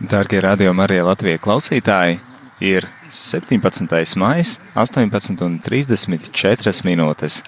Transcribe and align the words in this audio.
Dārgie 0.00 0.40
radio 0.44 0.72
Marija 0.76 1.04
Latvija 1.06 1.38
klausītāji, 1.40 2.18
ir 2.60 2.86
17. 3.08 4.16
maijs, 4.20 4.60
18,34 4.76 6.84
minūtes. 6.84 7.42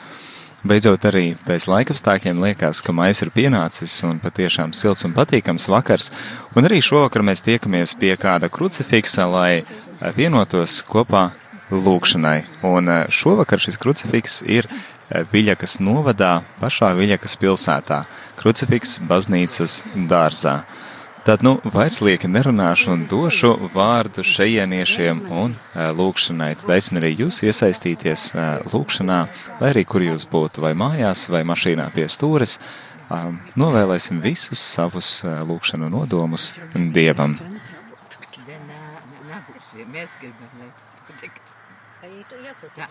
Beidzot, 0.68 1.04
arī 1.06 1.36
pēc 1.46 1.68
laikapstākļiem 1.70 2.40
liekas, 2.42 2.80
ka 2.82 2.92
maijs 2.96 3.22
ir 3.22 3.30
pienācis 3.34 3.92
un 4.08 4.18
patiešām 4.22 4.72
silts 4.74 5.04
un 5.06 5.12
patīkams 5.14 5.68
vakars. 5.70 6.10
Un 6.56 6.66
arī 6.66 6.80
šovakar 6.82 7.22
mēs 7.22 7.44
tiekamies 7.46 7.94
pie 8.00 8.16
kāda 8.18 8.48
krucifiksa, 8.50 9.28
lai 9.30 9.64
vienotos 10.16 10.82
kopā 10.88 11.30
lūkšanai. 11.70 12.42
Un 12.66 12.90
šovakar 13.12 13.58
šis 13.62 13.78
krucifiks 13.80 14.42
ir 14.48 14.68
Viļakas 15.08 15.78
novadā, 15.80 16.42
pašā 16.60 16.90
Viļakas 16.98 17.36
pilsētā, 17.40 18.02
krucifiks 18.40 18.98
baznīcas 19.08 19.82
dārzā. 20.10 20.62
Tad, 21.28 21.42
nu, 21.44 21.58
vairs 21.60 21.98
lieki 22.00 22.24
nerunāšu 22.32 22.88
un 22.94 23.02
došu 23.04 23.50
vārdu 23.74 24.22
šejieniešiem 24.24 25.18
un 25.28 25.52
lūkšanai. 25.98 26.54
Tad 26.62 26.70
aicinu 26.72 27.02
arī 27.02 27.10
jūs 27.18 27.42
iesaistīties 27.44 28.22
lūkšanā, 28.72 29.18
lai 29.58 29.68
arī 29.74 29.82
kur 29.90 30.06
jūs 30.06 30.24
būtu, 30.32 30.62
vai 30.64 30.70
mājās, 30.72 31.26
vai 31.28 31.42
mašīnā 31.44 31.90
pie 31.92 32.06
stūres. 32.08 32.56
Novēlēsim 33.60 34.22
visus 34.24 34.64
savus 34.64 35.10
lūkšanu 35.50 35.92
nodomus 35.92 36.54
Dievam. 36.96 37.36
Mēs 39.92 40.16
gribam, 40.22 40.48
lai 40.64 40.72
patikt. 41.10 41.44
Jā. 42.80 42.88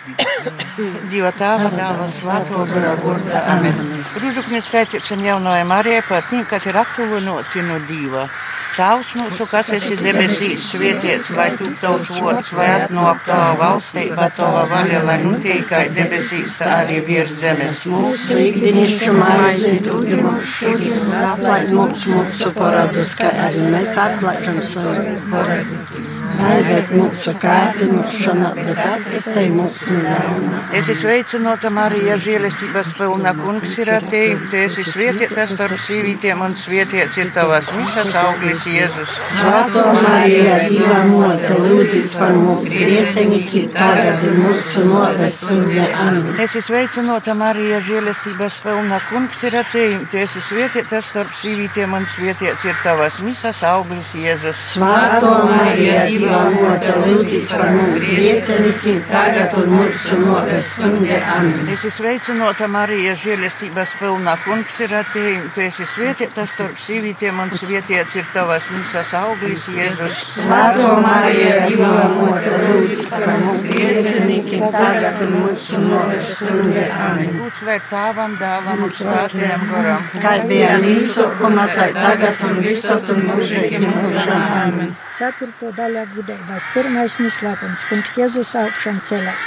Dieva 1.10 1.30
tēva, 1.36 1.70
dēla 1.74 2.06
un 2.06 2.14
svēto 2.14 2.64
burta. 3.02 3.42
Amen. 3.54 3.82
Rūžukņu 4.22 4.62
skaitīšana 4.64 5.28
jaunajai 5.32 5.66
Marijai 5.68 6.06
par 6.08 6.24
tiem, 6.30 6.46
kas 6.48 6.68
ir 6.70 6.78
attuvinoti 6.80 7.66
no 7.66 7.76
Dieva. 7.88 8.24
Tavs 8.70 9.10
mūsu, 9.18 9.44
kas 9.50 9.68
esi 9.74 9.96
debesīs, 9.98 10.62
svētīts, 10.72 11.32
lai 11.36 11.48
tu 11.58 11.66
tavs 11.82 12.12
vārds, 12.14 12.52
lai 12.56 12.68
atnāk 12.76 13.24
tava 13.26 13.50
valstība, 13.58 14.28
tava 14.36 14.62
vaļa, 14.70 15.02
lai 15.08 15.16
notiek 15.24 15.66
kā 15.68 15.82
debesīs, 15.90 16.60
tā 16.62 16.70
arī 16.84 17.00
virs 17.08 17.34
zemes. 17.42 17.82
Mūsu 17.90 18.38
ikdienišķu 18.46 19.16
maizi 19.18 19.74
dod 19.84 20.08
mums 20.22 20.54
šodien, 20.54 21.12
atlaid 21.32 21.74
mums 21.76 22.06
mūsu 22.14 22.54
paradus, 22.56 23.18
kā 23.18 23.34
arī 23.50 23.68
mēs 23.74 23.98
atlaidam 24.06 24.62
savu 24.70 25.18
paradu. 25.34 26.19
Nevērt 26.38 26.90
mūsu 26.94 27.34
kārdinošanā, 27.40 28.50
bet 28.58 28.80
atpestē 28.84 29.46
mūsu 29.52 29.96
ļaunā. 30.04 30.60
Es 30.70 30.86
esmu 30.86 30.96
sveicināta 31.00 31.70
Marija, 31.74 32.16
žēlestības 32.22 32.90
pilna 32.98 33.32
kungs 33.38 33.76
ir. 33.80 33.90
Tu 34.10 34.58
esi 34.60 34.84
svētītas 34.86 35.54
starp 35.56 35.80
sīvītiem 35.86 36.40
un 36.44 36.54
svētīts 36.58 37.18
ir 37.20 37.32
tavas 37.34 37.70
visas 37.74 38.14
auglis 38.20 38.66
Jēzus. 38.70 39.14
Svētā 39.36 39.84
Marija, 39.96 40.58
Dieva 40.70 41.00
mote, 41.08 41.50
lūdzīs 41.64 42.16
par 42.20 42.36
mums 42.38 42.70
griecenīkiem, 42.70 43.70
tagad 43.74 44.24
ir 44.28 44.38
mūsu 44.38 44.84
nodas 44.86 45.40
sūdē. 45.44 45.88
Amen. 46.04 46.30
Es 46.38 46.54
esmu 46.54 46.66
sveicināta 46.70 47.34
Marija, 47.38 47.80
žēlestības 47.88 48.60
pilna 48.64 49.00
kungs 49.10 49.42
ir. 49.48 49.58
Tu 49.70 50.20
esi 50.22 50.44
svētītas 50.46 51.10
starp 51.10 51.34
sīvītiem 51.40 51.98
un 51.98 52.06
svētīts 52.14 52.68
ir 52.68 52.78
tavas 52.84 53.18
visas 53.24 53.64
auglis 53.66 54.14
Jēzus. 54.16 54.62
Svētā 54.74 55.34
Marija, 55.50 56.06
Dieva 56.20 56.40
mote, 56.52 56.90
lūdzīs 57.00 57.52
par 57.54 57.70
mums 57.72 58.04
griecenīkiem, 58.04 58.98
tagad 59.08 59.54
ir 59.56 59.70
mūsu 59.72 60.18
nodas 60.20 60.66
sūdē. 60.74 61.16
Amen. 61.32 61.70
Es 61.72 61.78
esmu 61.78 61.92
sveicināta 61.96 62.68
Marija, 62.68 63.14
žēlestības 63.22 63.94
pilna 64.00 64.34
kungs 64.44 64.82
ir 64.84 64.92
ar 64.98 65.08
tevi. 65.14 65.38
Tu 65.54 65.64
esi 65.64 65.86
svētītas 65.94 66.52
starp 66.52 66.76
sīvītiem 66.84 67.40
un 67.40 67.52
svētīts 67.56 68.18
ir 68.20 68.28
tavas 68.34 68.68
visas 68.68 69.14
auglis 69.16 69.64
Jēzus. 69.72 70.20
Svētā 70.34 70.92
Marija, 71.06 71.66
Dieva 71.70 72.06
mote, 72.18 72.54
lūdzīs 72.66 73.12
par 73.16 73.26
mums 73.46 73.64
griecenīkiem, 73.70 74.68
tagad 74.76 75.24
ir 75.24 75.36
mūsu 75.38 75.84
nodas 75.86 76.34
sūdē. 76.36 76.88
Amen. 77.08 77.36
Lūdzu, 77.40 77.68
lai 77.70 77.78
tēvam, 77.88 78.36
dēlam 78.40 78.84
un 78.84 78.96
svētajam 78.98 79.68
garam. 79.72 80.10
Kā 80.20 80.36
bija 80.50 80.76
līsokuma, 80.84 81.70
tā 81.72 81.92
tagad 81.96 82.48
un 82.50 82.60
visot 82.66 83.14
un 83.14 83.30
mūžīgi 83.30 83.86
mūžam. 83.86 84.50
Amen. 84.64 84.98
Ceturto 85.20 85.68
daļā 85.76 86.06
gudrības. 86.14 86.68
Pirmais 86.72 87.18
noslēpums. 87.20 87.82
Kungs 87.90 88.14
Jēzus 88.16 88.54
augšām 88.56 89.02
celās. 89.04 89.42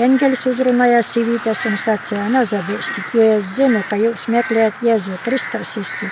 Eņģelis 0.00 0.46
uzrunāja 0.48 1.02
sīvītes 1.04 1.66
un 1.68 1.76
sacīja: 1.82 2.24
Nezabīstit, 2.32 3.12
jo 3.18 3.28
es 3.34 3.52
zinu, 3.58 3.84
ka 3.90 4.00
jūs 4.00 4.30
meklējat 4.32 4.80
Jēzu 4.88 5.20
Kristus 5.26 5.76
istu. 5.84 6.08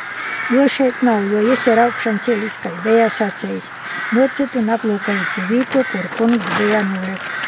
Jo 0.52 0.68
šeit 0.68 1.00
nav, 1.08 1.24
jo 1.32 1.40
viņš 1.48 1.66
ir 1.72 1.84
augšām 1.86 2.20
celis, 2.26 2.60
kā 2.60 2.76
bija 2.84 3.08
sacījis. 3.08 3.72
Nocit 4.12 4.60
un 4.60 4.74
aplūkojiet 4.76 5.44
vietu, 5.54 5.86
kur 5.88 6.16
kungs 6.20 6.56
bija 6.58 6.84
nolikts. 6.92 7.47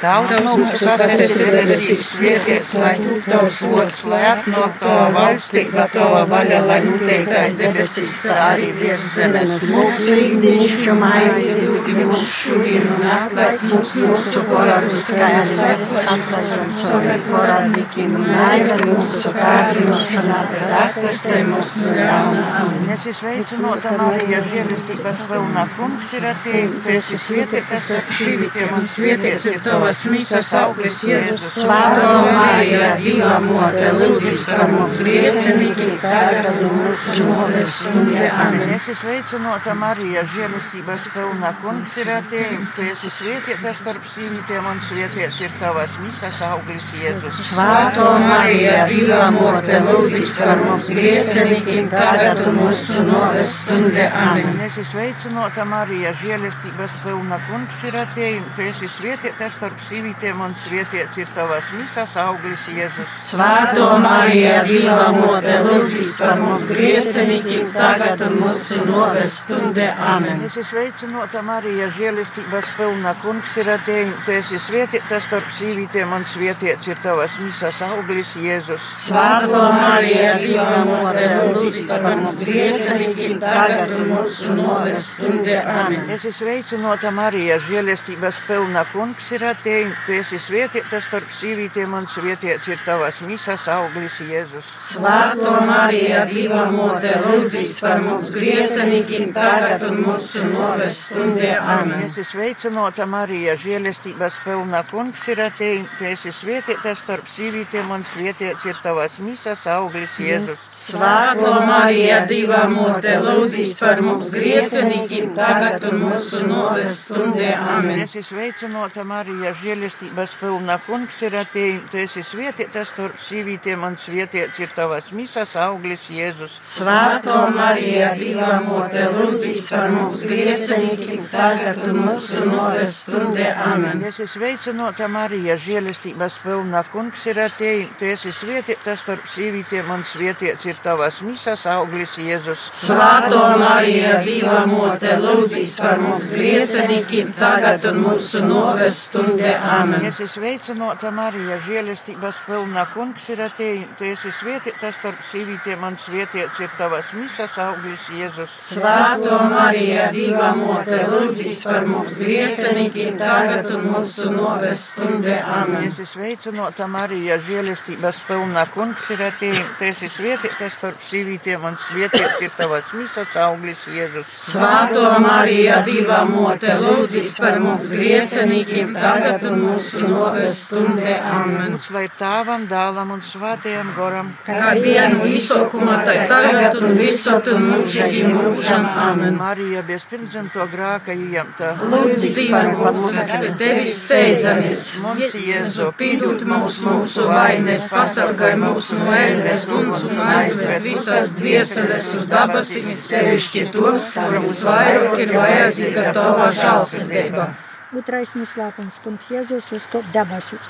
Tauta 0.00 0.36
mums, 0.44 0.82
kas 0.84 1.14
esi 1.24 1.44
debesīs, 1.48 2.08
svētīts, 2.16 2.72
lai 2.76 2.92
tu 3.00 3.14
tavs 3.24 3.62
vārds, 3.70 4.02
lai 4.10 4.20
atnāk 4.28 4.74
tava 4.82 5.06
valstība, 5.14 5.86
tava 5.92 6.20
vaļa, 6.28 6.58
lai 6.68 6.78
notiek 6.84 7.24
kā 7.30 7.44
debesīs, 7.56 8.18
tā 8.26 8.36
arī 8.50 8.72
virs 8.76 9.14
zemes. 9.14 9.48
Mūsu 9.70 10.18
ikdienišķu 10.26 10.96
maizi 11.00 11.54
dod 11.62 11.88
mums 11.96 12.24
šodien 12.28 12.84
un 12.92 13.06
atlaid 13.14 13.64
mums 13.70 13.94
mūsu 14.02 14.42
poradus, 14.50 15.00
kā 15.16 15.30
mēs 15.36 15.54
atlaidam 15.64 16.74
savu 16.82 17.16
poradnikiem 17.30 18.18
un 18.20 18.28
aizved 18.50 18.84
mūsu 18.90 19.32
kārdinošanā, 19.38 20.42
bet 20.52 20.76
atpestē 20.82 21.40
mūs 21.48 21.72
no 21.80 21.96
ļauna. 21.96 22.44
Amen. 22.60 22.92
Es 22.96 23.08
esmu 23.14 23.16
sveicināta 23.22 23.96
Marija, 23.96 24.42
žēlestības 24.52 25.24
pilna 25.30 25.64
kungs 25.76 26.12
ir 26.18 26.28
ar 26.30 26.38
tevi. 26.44 26.68
Tu 26.84 26.94
esi 26.98 27.18
svētītas 27.20 27.88
starp 27.88 28.12
sīvītiem 28.20 28.76
un 28.76 28.86
svētīts 28.92 29.48
ir 29.50 29.58
tavas 29.86 30.04
misas 30.10 30.48
auglis 30.58 30.96
Jēzus. 31.06 31.42
Svētā 31.62 32.06
Marija, 32.34 32.86
Dieva 32.98 33.36
mote, 33.44 33.84
lūdzīs 33.94 34.46
par 34.50 34.70
mums 34.72 34.96
griecenīkiem, 34.98 35.92
tagad 36.02 36.58
mūsu 36.64 37.26
noves 37.28 37.76
stundē. 37.84 38.24
Amen. 38.34 38.72
Es 38.74 38.88
esmu 38.90 38.96
sveicināta 39.04 39.76
Marija, 39.78 40.24
žēlestības 40.32 41.06
pilna 41.14 41.52
kungs 41.62 41.94
ir 42.02 42.10
ar 42.16 42.26
tevi. 42.32 42.58
Tu 42.74 42.86
esi 42.90 43.12
svētītas 43.14 43.82
starp 43.84 44.08
sīvītiem 44.10 44.66
un 44.72 44.82
svētīts 44.88 45.38
ir 45.46 45.54
tavas 45.60 45.94
misas 46.02 46.42
auglis 46.48 46.90
Jēzus. 46.98 47.38
Svētā 47.52 48.08
Marija, 48.26 48.88
Dieva 48.90 49.30
mote, 49.36 49.78
lūdzīs 49.86 50.34
par 50.42 50.64
mums 50.64 50.90
griecenīkiem, 50.90 51.92
tagad 51.94 52.42
mūsu 52.58 53.06
noves 53.06 53.54
stundē. 53.62 54.10
Amen. 54.24 54.58
Es 54.66 54.74
esmu 54.74 54.88
sveicināta 54.96 55.68
Marija, 55.70 56.10
žēlestības 56.24 56.98
pilna 57.06 57.38
kungs 57.46 57.86
ir 57.86 58.02
ar 58.02 58.10
tevi. 58.18 58.42
Tu 58.58 58.66
esi 58.72 58.90
svētītas 58.98 59.54
starp 59.60 59.75
sīvītiem 59.86 60.40
un 60.42 60.54
svētīts 60.56 61.18
ir 61.20 61.28
tavas 61.36 61.66
misas 61.76 62.14
auglis 62.18 62.64
Jēzus. 62.72 63.12
Svētā 63.22 63.86
Marija, 64.02 64.62
Dieva 64.66 65.10
mote, 65.14 65.52
lūdzīs 65.66 66.16
par 66.22 66.40
mums 66.40 66.64
griecenīkiem, 66.70 67.70
tagad 67.74 68.24
un 68.26 68.38
mūsu 68.40 68.86
noves 68.88 69.36
stundē. 69.42 69.90
Amen. 70.14 70.40
Es 70.46 70.56
esmu 70.56 70.64
sveicināta 70.70 71.42
Marija, 71.46 71.88
žēlestības 71.98 72.72
pilna 72.78 73.12
kungs 73.22 73.56
ir 73.62 73.70
ar 73.74 73.84
tevi. 73.86 74.14
Tu 74.24 74.34
esi 74.38 74.60
svētītas 74.66 75.28
starp 75.28 75.52
sīvītiem 75.58 76.16
un 76.16 76.26
svētīts 76.32 76.90
ir 76.90 77.02
tavas 77.04 77.36
misas 77.44 77.82
auglis 77.86 78.34
Jēzus. 78.42 78.90
Svētā 79.04 79.62
Marija, 79.76 80.34
Dieva 80.42 80.82
mote, 80.88 81.26
lūdzīs 81.52 81.84
par 81.92 82.08
mums 82.08 82.34
griecenīkiem, 82.40 83.38
tagad 83.44 83.94
un 84.00 84.10
mūsu 84.14 84.58
noves 84.58 85.12
stundē. 85.14 85.60
Amen. 85.76 86.10
Es 86.16 86.24
esmu 86.24 86.34
sveicināta 86.40 87.14
Marija, 87.14 87.60
žēlestības 87.68 88.44
pilna 88.48 88.82
kungs 88.92 89.30
ir 89.36 89.44
ar 89.46 89.56
tevi. 89.62 89.65
Tu 89.66 90.14
esi 90.14 90.36
svētītas 90.38 91.08
starp 91.08 91.32
sīvītiem 91.34 91.90
un 91.98 92.04
svētīts 92.06 92.68
ir 92.70 92.78
tavas 92.86 93.18
misas 93.26 93.64
auglis 93.66 94.20
Jēzus. 94.22 94.68
Svētā 94.78 95.54
Marija, 95.66 96.20
Dieva 96.30 96.68
mote, 96.70 97.10
lūdzīs 97.24 97.80
par 97.82 97.98
mums 98.04 98.30
griecenīkiem, 98.30 99.32
tagad 99.34 99.82
un 99.88 99.98
mūsu 100.04 100.44
noves 100.52 101.00
stundē. 101.08 101.56
Amen. 101.58 102.04
Es 102.06 102.14
esmu 102.22 102.28
sveicināta 102.36 103.08
Marija, 103.10 103.56
žēlestības 103.58 104.36
pilna 104.44 104.84
kungs 104.86 105.26
ir 105.34 105.42
tevi. 105.58 105.82
Tu 105.98 106.06
esi 106.12 106.30
svētītas 106.36 107.02
starp 107.02 107.26
sīvītiem 107.34 107.90
un 107.96 108.06
svētīts 108.12 108.68
ir 108.70 108.78
tavas 108.86 109.18
misas 109.18 109.66
auglis 109.74 110.14
Jēzus. 110.22 110.62
Svētā 110.84 111.56
Marija, 111.66 112.22
Dieva 112.30 112.62
mote, 112.70 113.18
lūdzīs 113.26 113.74
par 113.82 114.04
mums 114.06 114.30
griecenīkiem, 114.30 115.34
tagad 115.34 115.90
un 115.90 116.04
mūsu 116.06 116.46
noves 116.46 117.02
stundē. 117.08 117.50
Amen. 117.74 118.06
Es 118.06 118.14
esmu 118.14 118.36
sveicināta 118.36 119.02
Marija, 119.02 119.55
žēlestības 119.60 120.36
pilna 120.40 120.76
kungs 120.86 121.20
ir 121.24 121.34
atejis, 121.40 121.82
tu 121.90 121.98
esi 122.02 122.22
svētītas 122.26 122.90
starp 122.92 123.20
sīvītiem 123.22 123.84
un 123.86 123.96
svētīts 124.00 124.60
ir 124.62 124.72
tavas 124.76 125.12
misas 125.16 125.54
auglis 125.60 126.06
Jēzus. 126.12 126.56
Svētā 126.66 127.38
Marija, 127.54 128.12
Dieva 128.18 128.58
mote, 128.64 129.04
lūdzīs 129.16 129.70
par 129.72 129.92
mums 129.94 130.24
griecinīkiem, 130.28 131.26
tagad 131.32 131.82
un 131.90 132.00
mūsu 132.04 132.44
noves 132.48 132.98
stundē. 133.04 133.48
Amen. 133.66 134.04
Es 134.06 134.20
esmu 134.20 134.28
sveicināta 134.36 135.08
Marija, 135.12 135.56
žēlestības 135.60 136.40
pilna 136.42 136.82
kungs 136.92 137.26
ir 137.30 137.40
atejis, 137.46 137.96
tu 138.00 138.10
esi 138.10 138.34
svētītas 138.36 139.04
starp 139.06 139.26
sīvītiem 139.34 139.90
un 139.94 140.04
svētīts 140.06 140.68
ir 140.68 140.80
tavas 140.84 141.22
misas 141.26 141.66
auglis 141.70 142.18
Jēzus. 142.20 142.68
Svētā 142.82 143.44
Marija, 143.62 144.20
Dieva 144.26 144.64
mote, 144.70 145.16
lūdzīs 145.22 145.76
par 145.80 146.00
mums 146.02 146.34
griecinīkiem, 146.36 147.32
tagad 147.40 147.86
un 147.92 148.02
mūsu 148.04 148.44
noves 148.44 149.06
stundē. 149.06 149.45
Amen. 149.54 150.04
Es 150.06 150.18
esmu 150.20 150.42
sveicināta 150.42 151.10
Marija, 151.14 151.56
žēlestības 151.64 152.42
pilna 152.46 152.84
kungs 152.92 153.28
ir 153.32 153.40
atejis, 153.46 153.86
tu 153.98 154.06
esi 154.08 154.32
svētītas 154.40 154.96
starp 155.00 155.22
sīvītiem 155.30 155.84
un 155.86 155.98
svētīts 156.00 156.60
ir 156.64 156.72
tavas 156.78 157.12
misas 157.16 157.58
auglis 157.62 158.08
Jēzus. 158.16 158.54
Svētā 158.70 159.38
Marija, 159.52 160.08
Dieva 160.14 160.50
mote, 160.58 160.98
lūdzīs 161.12 161.62
par 161.66 161.86
mums 161.88 162.16
griecinīkiem, 162.20 163.16
tagad 163.20 163.70
un 163.76 163.86
mūsu 163.92 164.30
noves 164.34 164.86
stundē. 164.92 165.38
Amen. 165.58 165.88
Es 165.90 166.00
esmu 166.00 166.08
sveicināta 166.16 166.88
Marija, 166.90 167.38
žēlestības 167.48 168.24
pilna 168.30 168.66
kungs 168.74 169.10
ir 169.14 169.24
atejis, 169.28 169.72
tu 169.78 169.88
esi 169.90 170.12
svētītas 170.12 170.76
starp 170.78 171.06
sīvītiem 171.10 171.68
un 171.70 171.78
svētīts 171.88 172.46
ir 172.48 172.54
tavas 172.58 172.92
misas 172.96 173.36
auglis 173.46 173.86
Jēzus. 173.94 174.40
Svētā 174.52 175.16
Marija, 175.24 175.82
Dieva 175.86 176.24
mote, 176.28 176.76
lūdzīs 176.82 177.38
par 177.42 177.60
mums 177.62 177.90
griecinīkiem, 177.92 178.94
tagad 178.96 179.35
un 179.44 179.60
mūsu 179.64 180.08
noves 180.08 180.60
stundē. 180.66 181.16
Amen. 181.32 181.76
Lai 181.92 182.06
tāvam, 182.18 182.64
dālam 182.70 183.12
un 183.16 183.22
svētajam 183.24 183.92
goram. 183.96 184.32
Kā 184.46 184.72
dienu 184.80 185.26
izsaukumā, 185.36 185.98
tā 186.06 186.16
tagad 186.30 186.78
un 186.80 186.96
visot 187.00 187.50
un 187.52 187.68
mūžīgi 187.72 188.24
mūžam. 188.30 188.86
Amen. 189.06 189.36
Marija 189.40 189.82
bez 189.86 190.06
pirmdzimto 190.08 190.66
grāka 190.72 191.14
ieņemta. 191.16 191.74
Lūdzu, 191.82 192.32
Dievs, 192.36 193.20
ka 193.30 193.40
tevis 193.58 193.98
steidzamies. 194.04 194.84
Mums 195.04 195.36
Jēzu 195.36 195.90
Pīdūt 195.96 196.42
mums 196.48 196.80
mūsu 196.84 197.26
vainas, 197.30 197.86
pasargāj 197.92 198.56
mūs 198.60 198.90
no 198.98 199.12
ēles, 199.16 199.66
mums 199.72 200.04
un 200.08 200.22
aizved 200.26 200.86
visas 200.86 201.32
dvieseles 201.38 202.10
uz 202.18 202.26
dabasim, 202.30 202.90
sevišķi 203.10 203.68
tos, 203.74 204.10
kuriem 204.16 204.48
visvairāk 204.48 205.22
ir 205.24 205.36
vajadzīga 205.36 206.10
tava 206.16 206.50
žālsirdība. 206.62 207.48
Otrais 207.94 208.32
noslēpums, 208.34 208.96
kungs 209.04 209.28
Jēzus 209.30 209.68
uzkop 209.76 210.06
dabasus. 210.10 210.64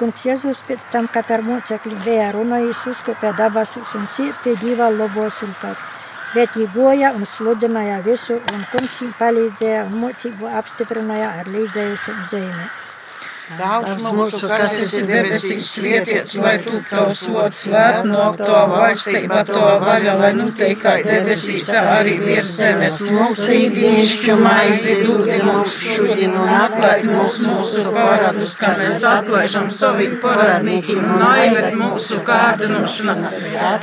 Kungs 0.00 0.24
Jēzus 0.26 0.58
pēc 0.66 0.80
tam, 0.90 1.06
kad 1.06 1.30
ar 1.30 1.44
mocekļiem 1.46 2.00
bija 2.02 2.32
runājis, 2.34 2.80
uzkopja 2.90 3.30
dabasus 3.38 3.92
un 3.94 4.08
ciet 4.16 4.34
pie 4.42 4.56
diva 4.58 4.88
lobos 4.90 5.38
ulkas. 5.46 5.84
Bet 6.34 6.56
viņi 6.58 6.72
goja 6.74 7.12
un 7.14 7.22
sludināja 7.22 8.00
visur, 8.02 8.42
un 8.50 8.66
kungs 8.72 8.98
viņiem 8.98 9.14
palīdzēja 9.20 9.86
un 9.86 9.94
mocību 10.02 10.50
apstiprināja 10.58 11.30
ar 11.38 11.54
līdzējušu 11.54 12.18
dzīvi. 12.26 12.66
Daudz 13.46 14.00
Mūsu, 14.02 14.48
kas 14.50 14.72
esi 14.82 15.04
debesīs, 15.06 15.68
svētīts, 15.76 16.32
lai 16.42 16.56
tu 16.64 16.80
tavs 16.90 17.20
vārds 17.30 17.60
svēt 17.62 18.06
no 18.08 18.24
to 18.40 18.62
valstība, 18.72 19.44
to 19.46 19.60
vaļa, 19.84 20.14
lai 20.18 20.30
nu 20.34 20.48
te 20.58 20.72
kā 20.80 20.96
debesīs, 21.06 21.66
tā 21.68 21.84
arī 21.92 22.16
virs 22.24 22.56
zemes. 22.58 22.96
Mūsu 23.06 23.46
īdiņšķu 23.54 24.36
maizi 24.40 24.96
dūdi 25.04 25.36
mums 25.46 25.76
šodien 25.92 26.34
un 26.34 26.50
atlaid 26.56 27.06
mūs 27.12 27.38
mūsu 27.44 27.84
paradus, 27.94 28.56
kā 28.58 28.72
mēs 28.80 28.98
atlaižam 29.12 29.70
saviem 29.70 30.18
paradnīkiem 30.24 31.06
un 31.06 31.24
aived 31.28 31.78
mūsu 31.78 32.18
kārdinošanā. 32.26 33.30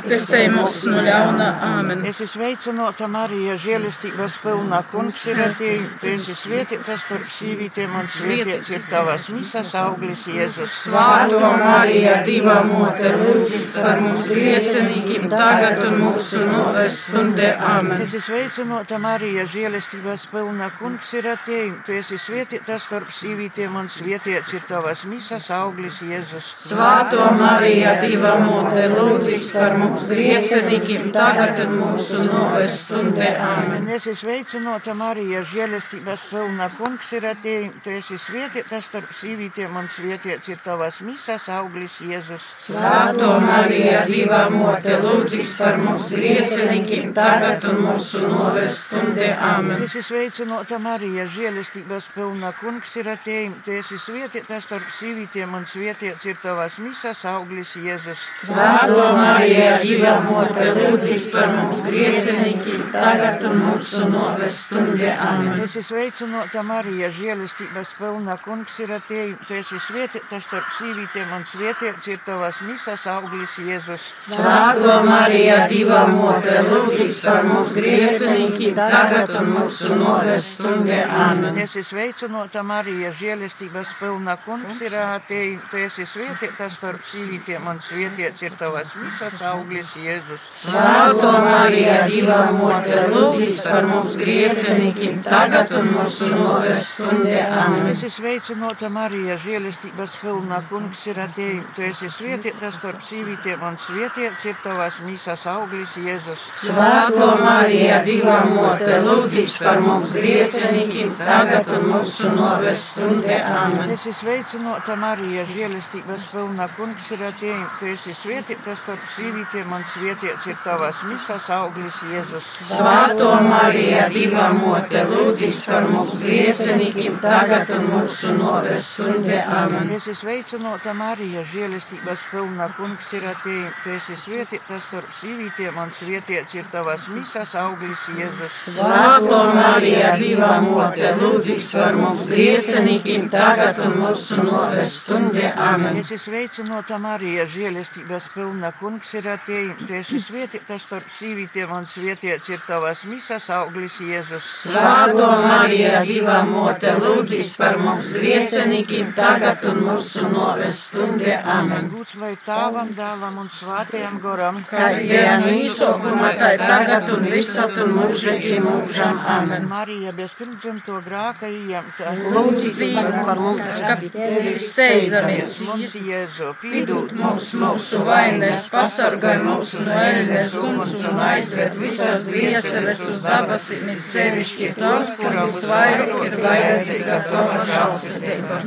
Pestē 0.04 0.44
mūs 0.52 0.82
no 0.90 1.00
ļauna. 1.08 1.48
Āmen. 1.70 2.04
Es 2.04 2.20
esmu 2.20 2.44
sveicināta 2.44 3.08
Marija, 3.08 3.56
žēlestības 3.64 4.36
pilna 4.44 4.84
kungs 4.92 5.24
ir 5.32 5.40
atejis, 5.48 5.88
tu 6.04 6.12
esi 6.12 6.36
svētītas 6.42 7.08
starp 7.08 7.32
sīvītiem 7.32 7.96
un 7.96 8.08
svētīts 8.12 8.72
ir 8.74 8.88
tavas 8.92 9.32
misas 9.54 9.74
auglis 9.78 10.22
Jēzus. 10.26 10.72
Svētā 10.84 11.50
Marija, 11.60 12.14
Dieva 12.26 12.56
mote, 12.66 13.10
lūdzīs 13.20 13.66
par 13.78 14.00
mums 14.02 14.30
griecinīkiem, 14.34 15.28
tagad 15.30 15.82
un 15.86 15.98
mūsu 16.00 16.42
noves 16.48 16.96
stundē. 17.06 17.52
Āmen. 17.62 18.02
Es 18.02 18.16
esmu 18.18 18.34
sveicināta 18.34 18.98
Marija, 18.98 19.44
žēlestības 19.46 20.26
pilna 20.32 20.70
kungs 20.78 21.12
ir 21.14 21.28
atejis, 21.30 21.76
tu 21.86 21.94
esi 21.94 22.18
svētītas 22.18 22.82
starp 22.88 23.12
sīvītiem 23.14 23.76
un 23.78 23.90
svētīts 23.92 24.56
ir 24.58 24.66
tavas 24.66 25.04
misas 25.06 25.46
auglis 25.54 26.00
Jēzus. 26.02 26.50
Svētā 26.72 27.30
Marija, 27.38 27.94
Dieva 28.02 28.34
mote, 28.42 28.88
lūdzīs 28.90 29.52
par 29.54 29.78
mums 29.78 30.08
griecinīkiem, 30.10 31.12
tagad 31.14 31.62
un 31.68 31.78
mūsu 31.78 32.24
noves 32.26 32.80
stundē. 32.88 33.30
Āmen. 33.52 33.86
Es 33.94 34.08
esmu 34.10 34.24
sveicināta 34.24 34.96
Marija, 34.98 35.44
žēlestības 35.46 36.26
pilna 36.32 36.70
kungs 36.74 37.14
ir 37.14 37.30
atejis, 37.30 37.80
tu 37.84 37.92
esi 37.94 38.18
svētītas 38.18 38.88
starp 38.88 39.10
sīvītiem 39.14 39.43
un 39.44 39.88
svētīts 39.92 40.48
ir 40.48 40.58
tavas 40.64 41.00
misas 41.04 41.48
auglis 41.52 41.98
Jēzus. 42.00 42.44
Svētā 42.64 43.40
Marija, 43.42 44.04
Dieva 44.08 44.48
mote, 44.50 44.96
lūdzīs 45.02 45.56
par 45.58 45.76
mums 45.76 46.08
griecinīkiem, 46.14 47.12
tagad 47.12 47.64
un 47.68 47.82
mūsu 47.84 48.22
noves 48.24 48.78
stundē. 48.86 49.34
Āmen. 49.36 49.82
Es 49.84 49.96
esmu 50.00 50.16
sveicināta 50.16 50.78
Marija, 50.80 51.26
žēlestības 51.28 52.08
pilna 52.14 52.52
kungs 52.56 52.94
ir 52.96 53.10
atejis, 53.12 53.58
tu 53.64 53.74
esi 53.76 53.98
svētītas 54.00 54.64
starp 54.64 54.88
sīvītiem 54.98 55.52
un 55.58 55.66
svētīts 55.68 56.24
ir 56.24 56.40
tavas 56.40 56.78
misas 56.80 57.24
auglis 57.28 57.74
Jēzus. 57.76 58.24
Svētā 58.46 59.10
Marija, 59.18 59.76
Dieva 59.84 60.16
mote, 60.24 60.70
lūdzīs 60.78 61.28
par 61.34 61.52
mums 61.58 61.84
griecinīkiem, 61.84 62.88
tagad 62.96 63.44
un 63.50 63.60
mūsu 63.66 64.08
noves 64.08 64.64
stundē. 64.64 65.12
Āmen. 65.20 65.60
Es 65.60 65.76
esmu 65.76 65.98
sveicināta 65.98 66.64
Marija, 66.64 67.12
žēlestības 67.12 67.92
pilna 67.98 68.38
kungs 68.40 68.80
ir 68.80 68.96
atejis, 69.34 69.46
tu 69.46 69.54
esi 69.54 69.78
svētītas 69.80 70.44
starp 70.46 70.66
sīvītiem 70.78 71.32
un 71.34 71.44
svētīts 71.48 72.08
ir 72.08 72.18
tavas 72.24 72.54
misas 72.66 73.06
auglis 73.06 73.56
Jēzus. 73.58 74.00
Svētā 74.24 75.02
Marija, 75.04 75.66
Dieva 75.68 76.06
mote, 76.08 76.54
lūdzīs 76.68 77.24
par 77.24 77.44
mums 77.44 77.74
griecinīkiem, 77.74 78.74
tagad 78.74 79.34
un 79.40 79.50
mūsu 79.54 79.96
noves 79.96 80.54
stundē. 80.56 81.04
Āmen. 81.08 81.58
Es 81.58 81.76
esmu 81.76 81.84
sveicināta 81.94 82.62
Marija, 82.62 83.12
žēlestības 83.12 83.94
pilna 83.98 84.36
kungs 84.44 84.80
ir 84.82 84.96
atejis, 84.98 85.60
tu 85.70 85.76
esi 85.78 86.06
svētītas 86.06 86.76
starp 86.78 87.02
sīvītiem 87.10 87.66
un 87.70 87.80
svētīts 87.84 88.42
ir 88.42 88.56
tavas 88.58 88.94
misas 89.00 89.40
auglis 89.50 89.96
Jēzus. 90.00 90.48
Svētā 90.64 91.32
Marija, 91.44 92.00
Dieva 92.10 92.50
mote, 92.54 93.04
lūdzīs 93.12 93.64
par 93.68 93.88
mums 93.90 94.16
griecinīkiem, 94.20 95.22
tagad 95.26 95.74
un 95.78 95.92
mūsu 95.94 96.30
noves 96.34 96.88
stundē. 96.94 97.44
Āmen. 97.64 97.90
Es 97.94 98.02
esmu 98.02 98.24
sveicināta 98.24 98.88
Marija, 99.24 99.38
žēlestības 99.40 100.14
pilna 100.20 100.56
kungs 100.68 101.06
ir 101.08 101.16
atejis, 101.22 101.68
tu 101.72 101.82
esi 101.86 102.10
svētītas 102.12 102.74
starp 102.76 103.00
sīvītiem 103.08 103.62
un 103.64 103.78
svētīts 103.80 104.42
ir 104.50 104.58
tavas 104.60 104.98
misas 105.00 105.46
auglis 105.48 105.94
Jēzus. 105.96 106.42
Svētā 106.58 107.28
Marija, 107.40 108.02
Dieva 108.04 108.42
mote, 108.50 108.98
lūdzīs 109.06 109.54
par 109.64 109.80
mums 109.80 110.12
griecinīkiem, 110.12 111.14
tagad 111.16 111.70
un 111.72 111.86
mūsu 111.94 112.34
noves 112.34 112.82
stundē. 112.90 113.38
Āmen. 113.48 113.94
Es 113.94 114.04
esmu 114.04 114.12
sveicināta 114.18 114.98
Marija, 115.00 115.46
žēlestības 115.54 116.28
pilna 116.34 116.68
kungs 116.76 117.08
ir 117.16 117.24
atejis, 117.30 117.80
tu 117.80 117.88
esi 117.94 118.12
svētītas 118.20 118.84
starp 118.84 119.08
sīvītiem 119.14 119.72
un 119.72 119.88
svētīts 119.94 120.50
ir 120.52 120.60
tavas 120.66 121.00
misas 121.08 121.48
auglis 121.56 122.02
Jēzus. 122.12 122.50
Svētā 122.74 123.32
Marija, 123.48 124.04
Dieva 124.12 124.52
mote, 124.60 125.08
lūdzīs 125.14 125.64
par 125.72 125.88
mums 125.88 126.20
griecinīkiem, 126.20 127.22
tagad 127.24 127.72
un 127.78 127.90
mūsu 127.94 128.36
noves 128.36 128.92
stundē. 128.92 129.13
Āmen. 129.14 129.90
Es 129.94 130.08
esmu 130.10 130.24
sveicināta 130.24 130.92
Marija, 130.96 131.42
žēlestības 131.46 132.24
pilna 132.32 132.66
kungs 132.74 133.12
ir 133.14 133.26
atejis, 133.30 133.74
tu 133.84 133.92
esi 133.94 134.16
svētītas 134.18 134.86
starp 134.88 135.10
sīvītiem 135.20 135.76
un 135.78 135.92
svētīts 135.94 136.56
ir 136.58 136.66
tavas 136.72 137.06
misas 137.12 137.54
auglis 137.60 138.02
Jēzus. 138.18 138.56
Svētā 138.78 139.40
Marija, 139.54 140.14
Dieva 140.18 140.56
mote, 140.64 141.12
lūdzīs 141.20 141.68
par 141.76 141.98
mums 141.98 142.26
griecinīkiem, 142.32 143.28
tagad 143.30 143.78
un 143.84 143.94
mūsu 144.00 144.42
noves 144.48 144.96
stundē. 145.04 145.52
Āmen. 145.68 146.00
Es 146.00 146.10
esmu 146.10 146.34
sveicināta 146.34 146.98
Marija, 146.98 147.46
žēlestības 147.54 148.28
pilna 148.34 148.72
kungs 148.80 149.14
ir 149.14 149.30
atejis, 149.36 149.84
tu 149.84 149.98
esi 150.00 150.22
svētītas 150.24 150.88
starp 150.88 151.14
sīvītiem 151.20 151.76
un 151.76 151.86
svētīts 151.90 152.50
ir 152.50 152.66
tavas 152.66 153.06
misas 153.10 153.46
auglis 153.54 154.00
Jēzus. 154.02 154.50
Svētā 154.72 155.30
Marija, 155.46 156.02
Dieva 156.08 156.42
mote, 156.48 156.96
lūdzīs 157.04 157.54
par 157.60 157.78
mums 157.78 158.10
griecinīkiem, 158.16 158.93
grēcinikiem, 158.94 159.12
tagad 159.16 159.64
un 159.68 159.80
mūsu 159.84 160.28
noves 160.30 160.80
stundē. 160.88 161.36
Amen. 161.44 161.88
Būs 161.92 162.14
lai 162.20 162.34
tāvam 162.46 162.90
dēlam 162.94 163.38
un 163.42 163.48
svētajam 163.50 164.18
goram, 164.22 164.60
Kā 164.68 164.90
bija 164.98 165.38
no 165.42 165.52
izsākuma, 165.52 166.32
tā 166.38 166.54
ir 166.54 166.64
tagad 166.64 167.10
un 167.14 167.26
visat 167.30 167.76
un 167.82 167.94
mūžīgi 167.98 168.60
mūžam. 168.64 169.18
Amen. 169.18 169.68
Marija 169.68 170.12
bez 170.12 170.34
pirmdzimto 170.38 171.00
grāka 171.06 171.48
ieņemta. 171.48 172.14
Lūdzu, 172.34 172.72
Dievu 172.78 173.24
par 173.26 173.40
mums, 173.40 173.76
ka 173.80 173.96
tevi 173.98 174.54
steidzamies. 174.58 175.52
Mums 175.68 175.94
Jēzu, 175.94 176.52
Pīdūt 176.62 177.14
mums 177.18 177.50
mūsu 177.58 178.02
vainas, 178.06 178.66
pasargāj 178.72 179.38
mūs 179.44 179.76
no 179.84 179.98
ēnes 180.04 180.56
uguns 180.60 180.94
un 181.04 181.22
aizved 181.28 181.78
visas 181.80 182.26
grieseles 182.28 183.04
uz 183.10 183.22
dabasim, 183.24 183.88
it 183.92 184.02
sevišķi 184.04 184.72
tos, 184.78 185.14
kuriem 185.20 185.48
visvairāk 185.48 186.16
ir 186.28 186.40
vajadzīga 186.44 187.20
tava 187.30 187.62
žālsirdība. 187.70 188.64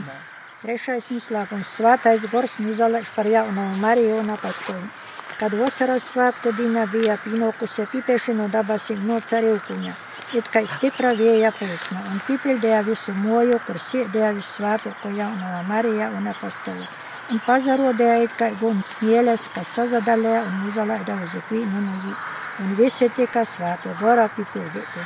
Trešais 0.58 1.12
noslēpums- 1.14 1.70
Svētais 1.78 2.24
Gors 2.32 2.56
nuzalēš 2.58 3.12
par 3.14 3.28
jauno 3.30 3.66
Mariju 3.78 4.16
un 4.24 4.32
apakstoņu. 4.34 4.88
Kad 5.38 5.54
vasaras 5.54 6.08
svētku 6.10 6.50
diena 6.58 6.86
bija 6.90 7.18
pienākusi 7.22 7.86
pipēši 7.92 8.34
no 8.40 8.48
dabasim 8.50 9.04
no 9.06 9.20
cerīkuņa, 9.22 9.94
it 10.34 10.50
kā 10.50 10.64
stipra 10.66 11.12
vēja 11.20 11.52
plūsma, 11.60 12.02
un 12.10 12.24
pipildīja 12.26 12.82
visu 12.90 13.14
moju, 13.14 13.60
kur 13.68 13.76
sēdēja 13.76 14.34
visvētāko 14.40 15.14
jauno 15.20 15.62
Mariju 15.70 16.10
un 16.18 16.34
apakstoņu. 16.34 16.90
Un 17.30 17.40
pazarodēja 17.46 18.24
it 18.24 18.36
kā 18.40 18.50
guns 18.60 18.98
mieles, 19.02 19.48
kas 19.54 19.78
sazadalēja 19.78 20.42
un 20.42 20.68
uzalaida 20.72 21.22
uz 21.24 21.38
ikvienu 21.38 21.86
no 21.86 22.02
jī. 22.08 22.18
Un 22.66 22.76
visi 22.82 23.14
tika 23.14 23.46
svēto 23.46 23.94
gora 24.02 24.28
pipildīti. 24.28 25.06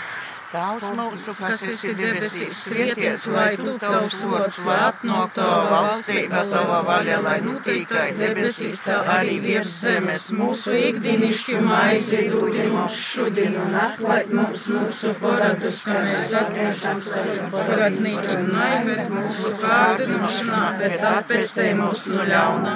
Tavs 0.52 0.84
mūsu, 0.98 1.34
Kas 1.40 1.62
esi 1.72 1.94
debesīs, 1.96 2.60
svētīts, 2.68 3.24
lai 3.32 3.54
tu 3.60 3.78
tavs 3.80 4.18
vārds, 4.28 4.64
lai 4.68 4.78
atnāk 4.90 5.32
tava 5.38 5.62
valstība, 5.72 6.42
tava 6.52 6.82
vaļa, 6.88 7.20
lai 7.24 7.38
notiek 7.46 7.86
kā 7.88 8.04
debesīs, 8.18 8.82
tā 8.84 8.98
arī 9.14 9.38
virs 9.46 9.78
zemes. 9.86 10.28
Mūsu 10.36 10.76
ikdienišķi 10.76 11.56
maizi 11.64 12.26
dūdi 12.34 12.66
mums 12.74 12.98
šodien 13.00 13.56
un 13.64 13.78
atlaid 13.80 14.34
mums 14.36 14.66
mūsu 14.76 15.14
paradus, 15.22 15.80
kā 15.86 15.96
mēs 16.10 16.28
atgriežam 16.42 17.00
saviem 17.06 17.48
paradnīkiem, 17.56 18.52
naivēt 18.52 19.08
mūsu 19.16 19.54
kārdināšanā, 19.64 20.62
bet 20.84 21.08
atpestē 21.14 21.70
mūs 21.80 22.06
no 22.12 22.28
ļauna. 22.28 22.76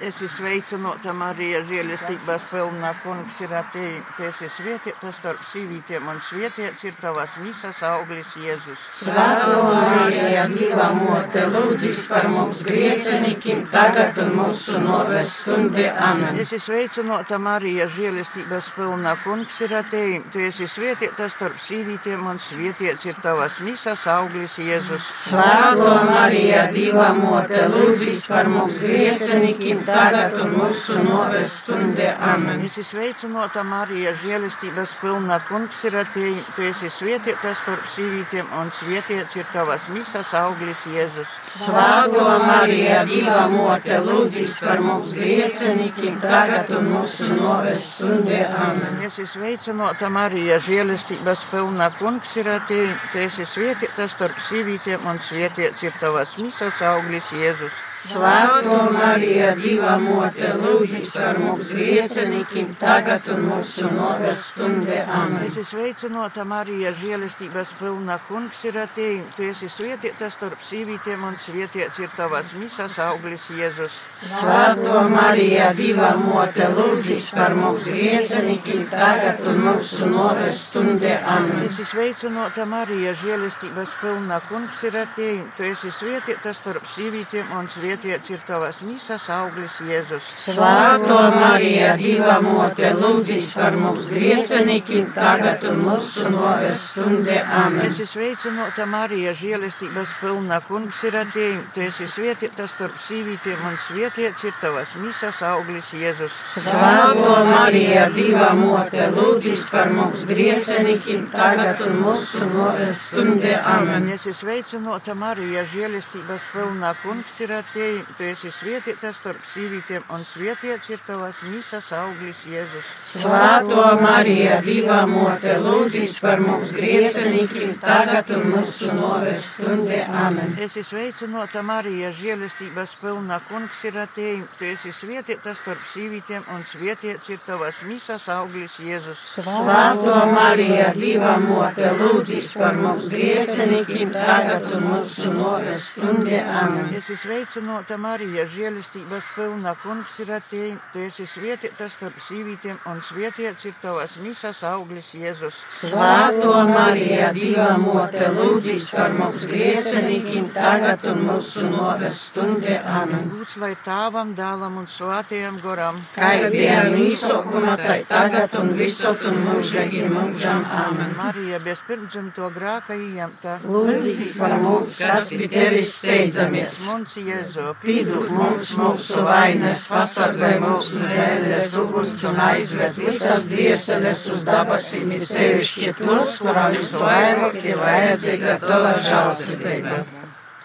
Es 0.00 0.16
esmu 0.16 0.30
sveicināta 0.38 1.12
Marija, 1.12 1.60
žēlestības 1.68 2.48
pilna 2.48 2.94
kungs 3.04 3.44
ir 3.44 3.52
atēji. 3.60 4.00
Tu 4.16 4.28
esi 4.30 4.48
svētītas 4.56 5.20
starp 5.20 5.44
sīvītiem 5.52 6.08
un 6.08 6.24
svētīts 6.30 6.88
ir 6.88 6.96
tavas 7.10 7.30
visas 7.42 7.78
auglis 7.82 8.34
Jēzus. 8.38 8.82
Svētā 9.00 9.56
Marija, 9.66 10.44
Dieva 10.52 10.90
mote, 10.94 11.42
lūdzīs 11.50 12.04
par 12.10 12.28
mums 12.30 12.60
griecenikiem, 12.66 13.64
tagad 13.72 14.18
un 14.22 14.30
mūsu 14.36 14.78
noves 14.84 15.32
stundi. 15.40 15.88
Amen. 15.90 16.38
Es 16.38 16.52
esmu 16.54 16.68
sveicināta 16.68 17.40
Marija, 17.42 17.88
žēlestības 17.90 18.68
pilna 18.76 19.16
kungs 19.24 19.58
ir 19.66 19.74
atēji. 19.80 20.20
Tu 20.30 20.44
esi 20.46 20.68
svētītas 20.70 21.34
starp 21.34 21.58
sīvītiem 21.64 22.28
un 22.30 22.38
svētīts 22.44 23.08
ir 23.10 23.18
tavas 23.24 23.58
visas 23.64 24.06
auglis 24.14 24.60
Jēzus. 24.62 25.10
Svētā 25.24 25.96
Marija, 26.12 26.68
Dieva 26.70 27.10
mote, 27.18 27.64
lūdzīs 27.74 28.22
par 28.30 28.50
mums 28.52 28.78
griecenikiem, 28.84 29.82
tagad 29.88 30.38
un 30.44 30.54
mūsu 30.60 31.00
noves 31.08 31.58
stundi. 31.64 32.06
Amen. 32.30 32.62
Es 32.70 32.78
esmu 32.78 33.00
sveicināta 33.00 33.66
Marija, 33.66 34.14
žēlestības 34.22 34.94
pilna 35.02 35.42
kungs 35.50 35.82
ir 35.90 35.98
atēji. 36.04 36.46
Tu 36.54 36.70
esi 36.70 36.90
svētītas 37.00 37.60
starp 37.62 37.84
sīvītiem 37.94 38.48
un 38.60 38.68
svētīts 38.76 39.38
ir 39.40 39.46
tavas 39.54 39.86
visas 39.88 40.32
auglis 40.36 40.82
Jēzus. 40.92 41.32
Svētā 41.50 42.36
Marija, 42.44 43.00
Dieva 43.08 43.46
mote, 43.52 43.96
lūdzīs 44.04 44.58
par 44.64 44.82
mums 44.84 45.14
griecenikiem, 45.16 46.20
tagad 46.22 46.72
un 46.76 46.90
mūsu 46.92 47.30
noves 47.38 47.86
stundi. 47.94 48.40
Amen. 48.44 49.00
Es 49.06 49.16
esmu 49.16 49.28
sveicināta 49.40 50.10
Marija, 50.12 50.60
žēlestības 50.66 51.46
pilna 51.50 51.90
kungs 51.98 52.34
ir 52.40 52.50
atēji. 52.58 52.96
Tu 53.12 53.24
esi 53.26 53.48
svētītas 53.48 54.16
starp 54.18 54.40
sīvītiem 54.50 55.08
un 55.08 55.22
svētīts 55.30 55.86
ir 55.88 55.96
tavas 56.02 56.36
visas 56.40 56.84
auglis 56.92 57.32
Jēzus. 57.40 57.86
Svētā 58.00 58.78
Marija, 58.94 59.50
Dieva 59.60 59.98
mote, 60.00 60.48
lūdzīs 60.56 61.10
par 61.18 61.36
mums 61.36 61.68
griecenikiem, 61.76 62.70
tagad 62.80 63.26
un 63.28 63.42
mūsu 63.44 63.90
noves 63.92 64.44
stundi. 64.54 64.96
Amen. 65.04 65.42
Es 65.44 65.58
esmu 65.60 65.82
sveicināta 65.82 66.46
Marija, 66.48 66.94
žēlestības 66.96 67.74
pilna 67.76 68.16
kungs 68.24 68.62
ir 68.64 68.78
atēji. 68.80 69.18
Tu 69.36 69.50
esi 69.50 69.68
svētītas 69.68 70.32
starp 70.38 70.64
sīvītiem 70.64 71.26
un 71.28 71.36
svētīts 71.44 72.00
ir 72.00 72.08
tavas 72.16 72.54
visas 72.56 72.96
auglis 73.04 73.44
Jēzus. 73.58 74.00
Svētā 74.22 75.04
Marija, 75.12 75.68
Dieva 75.76 76.14
mote, 76.22 76.70
lūdzīs 76.72 77.28
par 77.36 77.52
mums 77.58 77.84
griecenikiem, 77.92 78.88
tagad 78.94 79.44
un 79.52 79.60
mūsu 79.66 80.08
noves 80.08 80.64
stundi. 80.70 81.12
Amen. 81.36 81.66
Es 81.68 81.76
esmu 81.76 81.90
sveicināta 81.92 82.64
Marija, 82.64 83.12
žēlestības 83.26 84.00
pilna 84.00 84.40
kungs 84.48 84.88
ir 84.88 84.98
atēji. 85.04 85.44
Tu 85.60 85.68
esi 85.74 85.92
svētītas 86.00 86.64
starp 86.64 86.88
sīvītiem 86.96 87.52
un 87.60 87.68
svētīts 87.68 87.89
ir 87.98 88.40
tavas 88.46 88.76
visas 88.82 89.24
auglis 89.30 89.78
Jēzus. 89.82 90.26
Svētā 90.38 91.20
Marija, 91.34 91.94
Dieva 91.98 92.40
mote, 92.44 92.90
lūdzīs 92.94 93.54
par 93.58 93.76
mums 93.76 94.10
griecenikiem, 94.12 95.12
tagad 95.14 95.64
un 95.70 95.80
mūsu 95.86 96.30
noves 96.30 96.82
stundi. 96.92 97.36
Amen. 97.40 97.86
Es 97.86 97.98
esmu 98.00 98.20
sveicināta 98.20 98.86
Marija, 98.86 99.32
žēlestības 99.34 100.16
pilna 100.20 100.60
kungs 100.68 101.02
ir 101.08 101.16
atēji. 101.22 101.58
Tu 101.74 101.84
esi 101.86 102.08
svētītas 102.10 102.74
starp 102.74 102.98
sīvītiem 103.06 103.64
un 103.70 103.78
svētīts 103.88 104.46
ir 104.48 104.54
tavas 104.60 104.94
visas 105.00 105.42
auglis 105.50 105.92
Jēzus. 105.96 106.36
Svētā 106.54 107.40
Marija, 107.48 108.08
Dieva 108.14 108.52
mote, 108.58 109.08
lūdzīs 109.16 109.66
par 109.72 109.90
mums 109.94 110.26
griecenikiem, 110.30 111.30
tagad 111.34 111.82
un 111.86 112.00
mūsu 112.04 112.46
noves 112.54 113.06
stundi. 113.10 113.54
Amen. 113.64 114.10
Es 114.14 114.26
esmu 114.26 114.50
sveicināta 114.50 115.14
Marija, 115.14 115.62
žēlestības 115.68 116.50
pilna 116.54 116.94
kungs 117.02 117.40
ir 117.44 117.52
atēji. 117.80 118.02
Tu 118.18 118.24
esi 118.28 118.50
svētītas 118.52 119.16
starp 119.20 119.40
sīvītiem 119.54 120.04
un 120.12 120.24
svētīts 120.26 120.90
ir 120.92 121.00
tavas 121.06 121.38
visas 121.46 121.90
auglis 121.96 122.44
Jēzus. 122.48 122.88
Svētā 123.00 124.00
Marija, 124.00 124.60
Dieva 124.64 125.06
mote, 125.08 125.56
lūdzīs 125.64 126.18
par 126.20 126.40
mums 126.44 126.72
griecenikiem, 126.76 127.78
tagad 127.80 128.30
un 128.36 128.46
mūsu 128.54 128.92
noves 128.96 129.44
stundi. 129.54 130.00
Amen. 130.08 130.56
Es 130.60 130.76
esmu 130.76 130.88
sveicināta 130.90 131.62
Marija, 131.62 132.10
žēlestības 132.12 132.96
pilna 133.00 133.40
kungs 133.48 133.84
ir 133.88 133.96
atēji. 134.02 134.44
Tu 134.58 134.70
esi 134.74 134.92
svētītas 134.94 135.60
starp 135.62 135.84
sīvītiem 135.94 136.44
un 136.54 136.64
svētīts 136.68 137.30
ir 137.32 137.40
tavas 137.46 137.80
visas 137.86 138.28
auglis 138.32 138.76
Jēzus. 138.82 139.24
Svētā 139.38 140.20
Marija, 140.34 140.90
Dieva 140.98 141.36
mote, 141.40 141.92
lūdzīs 142.00 142.52
par 142.58 142.76
mums 142.76 143.08
griecenikiem, 143.12 144.12
tagad 144.12 144.68
un 144.76 144.88
mūsu 144.90 145.32
noves 145.36 145.90
stundi. 145.94 146.36
Amen. 146.40 146.90
Es 146.96 147.08
esmu 147.14 147.69
sveicināta 147.70 147.96
Marija, 147.98 148.44
žēlestības 148.50 149.26
pilna 149.36 149.74
kungs 149.82 150.18
ir 150.18 150.30
atēji. 150.34 150.76
Tu 150.92 151.02
esi 151.06 151.26
svētītas 151.26 151.94
starp 151.94 152.16
sīvītiem 152.18 152.78
un 152.90 152.98
svētīts 153.00 153.66
ir 153.68 153.74
tavas 153.80 154.16
visas 154.18 154.62
auglis 154.64 155.12
Jēzus. 155.14 155.54
Svētā 155.70 156.64
Marija, 156.66 157.30
Dieva 157.32 157.76
mote, 157.78 158.26
lūdzīs 158.34 158.90
par 158.94 159.14
mums 159.14 159.46
griecenikiem, 159.46 160.50
tagad 160.54 161.04
un 161.12 161.22
mūsu 161.28 161.68
noves 161.70 162.18
stundi. 162.30 162.74
Amen. 162.74 163.30
Lūdz, 163.30 163.56
lai 163.62 163.74
tāvam 163.84 164.34
dēlam 164.34 164.80
un 164.82 164.88
svētajam 164.90 165.60
goram. 165.62 166.00
Kā 166.16 166.32
bija 166.50 166.82
īsākuma, 166.90 167.76
tā 167.78 168.00
tagad 168.10 168.58
un 168.58 168.74
visot 168.78 169.22
un 169.30 169.40
mūžīgi 169.46 170.08
mūžam. 170.10 170.66
Amen. 170.86 171.14
Marija 171.20 171.62
bez 171.62 171.82
pirmdzimto 171.86 172.50
grāka 172.56 172.98
ieņemta. 172.98 173.60
Lūdzīs 173.70 174.34
par 174.38 174.58
mums, 174.58 174.98
kas 174.98 175.30
pie 175.30 175.46
tevis 175.50 175.94
steidzamies. 176.00 176.82
Mums 176.90 177.18
Jēzu, 177.20 177.59
Pīdūt 177.80 178.30
mums 178.32 178.70
mūsu 178.78 179.22
vainas, 179.26 179.82
pasargāj 179.90 180.56
mūsu 180.62 181.00
dēļas 181.02 181.74
uguns 181.82 182.22
un 182.30 182.38
aizved 182.44 182.96
visas 183.00 183.46
dvieseles 183.50 184.22
uz 184.34 184.44
dabasīm, 184.48 185.12
ir 185.16 185.26
sevišķi 185.28 185.92
tos, 185.98 186.38
kurām 186.44 186.76
visvairāk 186.78 187.58
ir 187.60 187.80
vajadzīga 187.80 188.56
tava 188.64 188.94
žālsirdība. 189.04 190.00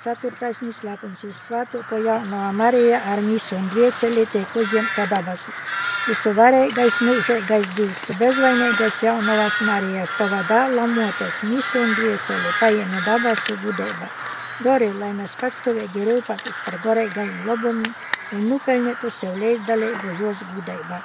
Ceturtais 0.06 0.60
noslēpums 0.62 1.24
ir 1.25 1.34
svētoko 1.34 1.98
jaunā 1.98 2.52
Marija 2.54 3.00
ar 3.12 3.24
misu 3.25 3.58
un 3.58 3.66
dvieseli 3.74 4.28
tiek 4.30 4.60
uzņemta 4.62 5.08
dabasis. 5.10 5.64
Visu 6.06 6.36
varīgais 6.38 7.00
mūžīgais 7.02 7.66
Dievs, 7.80 8.04
tu 8.06 8.14
bezvainīgais 8.20 9.02
jaunavas 9.08 9.58
Marijas, 9.66 10.14
tava 10.20 10.44
dēla 10.52 10.86
motes, 10.94 11.42
misu 11.50 11.82
un 11.82 11.98
dvieseli 11.98 12.54
paienu 12.60 13.02
dabasu 13.08 13.58
gudēba. 13.66 14.12
Dori, 14.64 14.88
lai 14.96 15.12
mēs 15.18 15.34
paktuvīgi 15.36 16.06
rūpētos 16.08 16.60
par 16.64 16.78
gorīgajiem 16.86 17.48
labumiem 17.50 17.96
un 18.34 18.46
nupelnītu 18.50 19.10
sev 19.12 19.36
līdzdalību 19.42 20.14
jos 20.22 20.44
gudībā. 20.54 21.00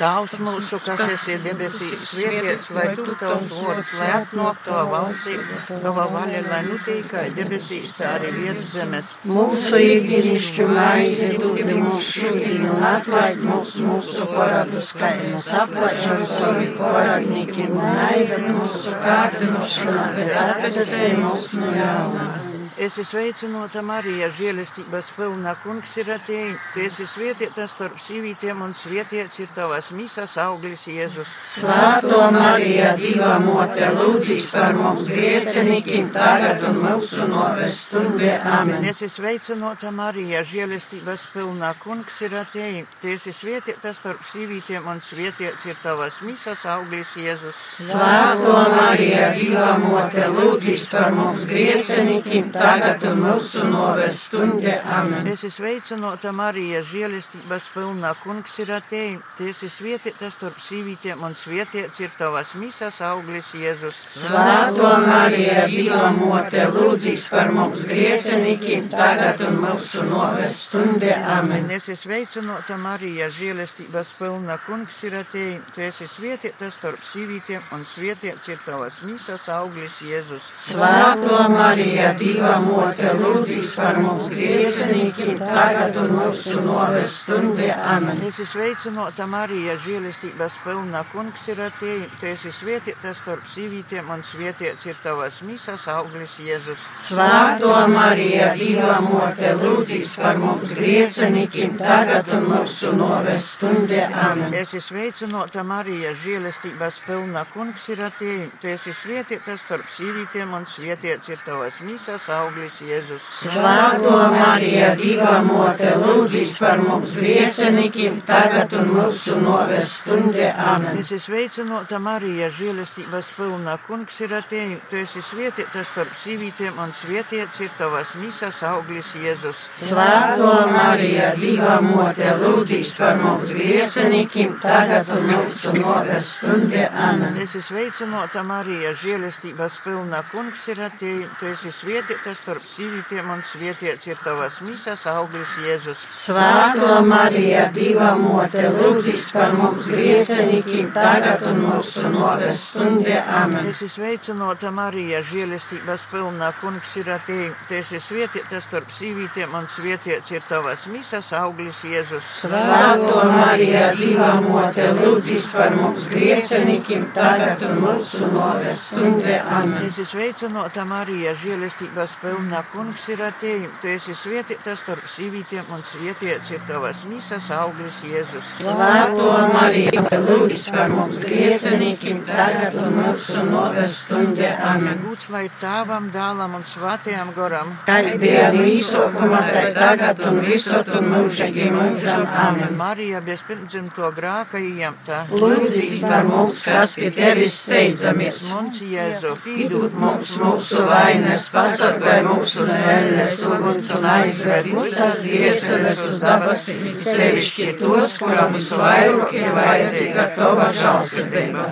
Tauts 0.00 0.38
mūsu, 0.40 0.78
kas 0.84 1.00
esi 1.12 1.34
debesīs, 1.44 2.04
svētīts, 2.08 2.70
lai 2.72 2.84
tu 2.96 3.12
tavs 3.20 3.50
vārds, 3.60 3.90
lai 3.98 4.06
atnāk 4.16 4.60
tava 4.64 4.84
valstība, 4.88 5.58
tava 5.84 6.06
vaļa, 6.14 6.40
lai 6.46 6.60
notiek 6.68 7.08
kā 7.10 7.24
debesīs, 7.36 7.98
tā 7.98 8.14
arī 8.16 8.30
virs 8.36 8.70
zemes. 8.72 9.10
Mūsu 9.28 9.80
īkdienišķu 9.84 10.68
maizi 10.72 11.30
dod 11.42 11.72
mums 11.82 12.12
šodien 12.16 12.64
un 12.70 12.86
atlaid 12.94 13.44
mums 13.44 13.74
mūsu 13.84 14.28
paradus, 14.32 14.94
kā 15.00 15.10
mēs 15.20 15.50
atlaižam 15.64 16.22
savi 16.32 16.70
paradnikiem 16.80 17.76
un 17.76 18.04
aived 18.06 18.46
mūsu 18.54 18.96
kārdinošanā, 19.04 20.06
bet 20.16 20.32
atpestē 20.46 21.10
mūs 21.20 21.50
no 21.58 21.74
ļaunā. 21.76 22.49
Es 22.80 22.94
esmu 22.96 23.02
sveicināta 23.04 23.82
Marija, 23.84 24.30
žēlestības 24.32 25.10
pilna 25.12 25.50
kungs 25.60 25.90
ir 26.00 26.08
atēji. 26.14 26.54
Tu 26.72 26.80
esi 26.86 27.04
svētītas 27.04 27.74
starp 27.74 27.98
sīvītiem 28.00 28.62
un 28.64 28.70
svētīts 28.72 29.42
ir 29.42 29.50
tavas 29.52 29.90
misas 29.92 30.38
auglis 30.40 30.86
Jēzus. 30.88 31.28
Svētā 31.44 32.30
Marija, 32.32 32.94
Dieva 32.96 33.34
mote, 33.44 33.84
lūdzīs 33.98 34.48
par 34.54 34.72
mums 34.78 35.10
griecinīkiem 35.12 36.08
tagad 36.14 36.64
un 36.70 36.80
mūsu 36.86 37.26
novest 37.28 37.90
stundē. 37.90 38.38
Amen. 38.48 38.88
Es 38.88 39.02
esmu 39.04 39.26
sveicināta 39.26 39.92
Marija, 39.92 40.40
žēlestības 40.48 41.28
pilna 41.34 41.74
kungs 41.84 42.16
ir 42.24 42.38
atēji. 42.40 42.86
Tu 43.02 43.12
esi 43.18 43.36
svētītas 43.42 44.00
starp 44.00 44.24
sīvītiem 44.30 44.88
un 44.88 45.04
svētīts 45.04 45.68
ir 45.68 45.76
tavas 45.84 46.22
misas 46.24 46.64
auglis 46.78 47.12
Jēzus. 47.12 47.60
Svētā 47.90 48.64
Marija, 48.78 49.34
Dieva 49.36 49.76
mote, 49.84 50.24
lūdzīs 50.40 50.88
par 50.96 51.12
mums 51.20 51.44
griecinīkiem 51.52 52.48
tagad 52.56 52.69
un 52.78 53.20
mūsu 53.24 53.64
novest 53.66 54.28
stundē. 54.28 54.76
Amen. 54.84 55.26
Es 55.26 55.42
esmu 55.44 55.50
sveicināta 55.64 56.30
Marija, 56.34 56.82
žēlestības 56.86 57.70
pilna 57.74 58.12
kungs 58.22 58.58
ir 58.62 58.70
atēji. 58.76 59.16
Tu 59.38 59.48
esi 59.50 59.70
svētītas 59.72 60.36
starp 60.36 60.58
sīvītiem 60.62 61.22
un 61.26 61.34
svētīts 61.38 62.00
ir 62.04 62.12
tavas 62.18 62.54
misas 62.60 63.00
auglis 63.04 63.50
Jēzus. 63.58 63.98
Svētā 64.22 64.92
Marija, 65.06 65.66
Dieva 65.70 66.12
mote, 66.16 66.62
lūdzīs 66.74 67.26
par 67.32 67.50
mums 67.54 67.82
griecinīkiem 67.88 68.90
tagad 68.92 69.42
un 69.48 69.58
mūsu 69.64 70.06
novest 70.06 70.68
stundē. 70.68 71.16
Amen. 71.38 71.70
Es 71.70 71.88
esmu 71.88 71.98
sveicināta 72.10 72.78
Marija, 72.80 73.30
žēlestības 73.34 74.14
pilna 74.18 74.58
kungs 74.66 75.02
ir 75.08 75.18
atēji. 75.24 75.58
Tu 75.74 75.86
esi 75.88 76.08
svētītas 76.10 76.78
starp 76.78 77.02
sīvītiem 77.10 77.74
un 77.74 77.84
svētīts 77.96 78.52
ir 78.52 78.62
tavas 78.66 79.02
misas 79.08 79.48
auglis 79.52 80.00
Jēzus. 80.06 80.54
Svētā 80.70 81.44
Marija, 81.50 82.14
Dieva 82.20 82.59
mote, 82.64 83.10
lūdzīs 83.18 83.72
par 83.78 83.98
mums 84.02 84.28
griecinīkiem 84.32 85.38
tagad 85.40 85.96
un 86.00 86.12
mūsu 86.18 86.60
novest 86.64 87.24
stundē. 87.24 87.70
Amen. 87.94 88.20
Es 88.26 88.38
esmu 88.42 88.60
sveicināta 88.60 89.26
Marija, 89.30 89.76
žēlestības 89.84 90.58
pilna 90.64 91.02
kungs 91.12 91.46
ir 91.48 91.62
atēji. 91.64 92.08
Tu 92.20 92.28
esi 92.30 92.52
svētītas 92.54 93.18
starp 93.22 93.46
sīvītiem 93.54 94.10
un 94.12 94.24
svētīts 94.26 94.86
ir 94.90 94.98
tavas 95.04 95.40
misas 95.46 95.86
auglis 95.90 96.36
Jēzus. 96.42 96.84
Svētā 97.06 97.86
Marija, 97.90 98.52
Dieva 98.58 99.00
mote, 99.04 99.54
lūdzīs 99.60 100.16
par 100.20 100.40
mums 100.42 100.74
griecinīkiem 100.78 101.78
tagad 101.80 102.30
un 102.36 102.48
mūsu 102.50 102.92
novest 102.98 103.56
stundē. 103.56 104.06
Amen. 104.28 104.54
Es 104.54 104.74
esmu 104.74 104.90
sveicināta 104.90 105.64
Marija, 105.64 106.12
žēlestības 106.24 107.02
pilna 107.06 107.46
kungs 107.54 107.88
ir 107.94 108.04
atēji. 108.10 108.50
Tu 108.60 108.74
esi 108.74 108.94
svētītas 108.96 109.62
starp 109.64 109.86
sīvītiem 109.96 110.52
un 110.58 110.66
svētīts 110.68 111.30
ir 111.30 111.44
tavas 111.46 111.80
misas 111.86 112.26
auglis 112.28 112.49
Jēzus. 112.58 113.26
Svētā 113.40 114.18
Marija, 114.34 114.94
Dieva 114.98 115.38
mote, 115.44 115.90
lūdzīs 116.02 116.56
par 116.60 116.80
mums 116.82 117.12
griecinīkiem 117.18 118.20
tagad 118.26 118.74
un 118.78 118.90
mūsu 118.96 119.36
novest 119.40 120.00
stundē. 120.00 120.50
Amen. 120.58 120.98
Es 121.00 121.12
sveicināta 121.24 122.00
Marija, 122.02 122.50
žēlestības 122.54 123.30
pilna 123.36 123.76
kungs 123.86 124.18
ir 124.24 124.34
atēji. 124.38 124.80
Tu 124.90 125.00
esi 125.04 125.22
svētītas 125.24 125.88
starp 125.92 126.14
sīvītiem 126.22 126.80
un 126.82 126.94
svētīts 127.00 127.60
ir 127.64 127.70
tavas 127.78 128.14
misas 128.20 128.62
auglis 128.66 129.14
Jēzus. 129.20 129.62
Svētā 129.86 130.56
Marija, 130.72 131.32
Dieva 131.40 131.78
mote, 131.84 132.32
lūdzīs 132.42 132.96
par 132.98 133.20
mums 133.22 133.54
griecinīkiem 133.54 134.58
tagad 134.64 135.10
un 135.14 135.28
mūsu 135.30 135.74
novest 135.78 136.40
stundē. 136.40 136.88
Amen. 137.08 137.38
Es 137.40 137.54
sveicināta 137.66 138.42
Marija, 138.46 138.94
žēlestības 138.98 139.80
pilna 139.84 140.24
kungs 140.32 140.66
ir 140.72 140.82
atēji. 140.88 141.28
Tu 141.40 141.50
esi 141.52 141.72
svētītas 141.74 142.39
starp 142.40 142.64
sīvītiem 142.64 143.28
un 143.34 143.40
svētīts 143.44 144.06
ir 144.08 144.20
tavas 144.24 144.60
misas 144.64 145.02
auglis 145.10 145.52
Jēzus. 145.64 146.00
Svētā 146.16 147.00
Marija, 147.04 147.66
Dieva 147.74 148.14
mote, 148.18 148.62
lūdzīs 148.76 149.30
par 149.36 149.52
mums 149.58 149.88
griecinīkiem 149.92 150.90
tagad 150.94 151.44
un 151.50 151.60
mūsu 151.66 152.08
novest 152.14 152.70
stundē. 152.70 153.18
Amen. 153.40 153.68
Es 153.68 153.82
esmu 153.84 153.90
sveicināta 153.98 154.72
Marija, 154.74 155.20
žēlestības 155.30 156.06
pilna 156.12 156.50
kungs 156.60 156.94
ir 157.00 157.10
atēji. 157.16 157.50
Tu 157.68 157.78
esi 157.80 158.00
svētītas 158.06 158.66
starp 158.68 158.94
sīvītiem 158.96 159.56
un 159.60 159.68
svētīts 159.74 160.32
ir 160.34 160.46
tavas 160.48 160.86
misas 160.92 161.32
auglis 161.36 161.82
Jēzus. 161.84 162.32
Svētā 162.40 163.26
Marija, 163.34 163.90
Dieva 164.00 164.32
mote, 164.46 164.88
lūdzīs 165.02 165.50
par 165.56 165.76
mums 165.76 166.08
griecinīkiem 166.12 167.10
tagad 167.16 167.66
un 167.68 167.84
mūsu 167.84 168.32
novest 168.32 168.94
stundē. 168.94 169.40
Amen. 169.60 169.84
Es 169.84 170.00
esmu 170.00 170.08
sveicināta 170.14 170.84
Marija, 170.88 171.36
žēlestības 171.38 172.16
pilna 172.30 172.60
kungs 172.70 173.06
ir 173.10 173.20
atēji. 173.26 173.68
Tu 173.82 173.90
esi 173.90 174.14
svētītas 174.14 174.80
starp 174.84 175.06
sīvītiem 175.10 175.70
un 175.74 175.82
svētīts 175.86 176.52
ir 176.54 176.62
tavas 176.68 177.02
misas 177.10 177.48
auglis 177.54 177.98
Jēzus. 178.06 178.50
Svētā 178.60 179.40
Marija, 179.50 180.04
lūdzīs 180.26 180.68
par 180.74 180.92
mums 180.94 181.18
griecinīkiem 181.24 182.22
tagad 182.28 182.76
un 182.78 182.98
mūsu 183.00 183.42
novest 183.48 184.04
stundē. 184.04 184.52
Amen. 184.70 185.00
Gūts 185.02 185.30
lai 185.34 185.46
tēvam, 185.62 186.10
dēlam 186.14 186.54
un 186.60 186.66
svētajam 186.66 187.32
goram. 187.34 187.72
Kā 187.88 187.98
bija 188.20 188.50
no 188.54 188.66
īsākuma, 188.68 189.42
tā 189.50 189.64
tagad 189.76 190.22
un 190.30 190.40
visur 190.46 190.86
un 191.00 191.10
mūžīgi 191.14 191.66
mūžam. 191.74 192.26
Amen. 192.44 192.78
Marija 192.78 193.24
bez 193.26 193.42
pirmdzimto 193.48 194.12
grāka 194.14 194.62
ieņemta. 194.62 195.24
Lūdzīs 195.34 196.04
par 196.06 196.28
mums, 196.30 196.62
kas 196.70 196.94
pie 196.98 197.10
tevis 197.16 197.58
steidzamies. 197.64 198.46
Mums 198.54 198.82
Jēzu, 198.86 199.34
Pīdūt 199.44 199.98
mums 199.98 200.36
mūsu 200.40 200.86
vainas, 200.86 201.50
pasargāj 201.54 202.19
mūsu 202.26 202.64
no 202.68 202.76
elles 202.92 203.44
uguns 203.48 203.90
un 203.96 204.06
aizvēr 204.12 204.66
visas 204.68 205.16
dvieseles 205.22 206.02
uz 206.08 206.20
dabasīm, 206.22 206.82
sevišķi 206.96 207.68
tos, 207.80 208.18
kuram 208.22 208.52
visvairāk 208.56 209.32
ir 209.38 209.54
vajadzīga 209.56 210.26
tava 210.36 210.68
žālsirdība. 210.82 211.64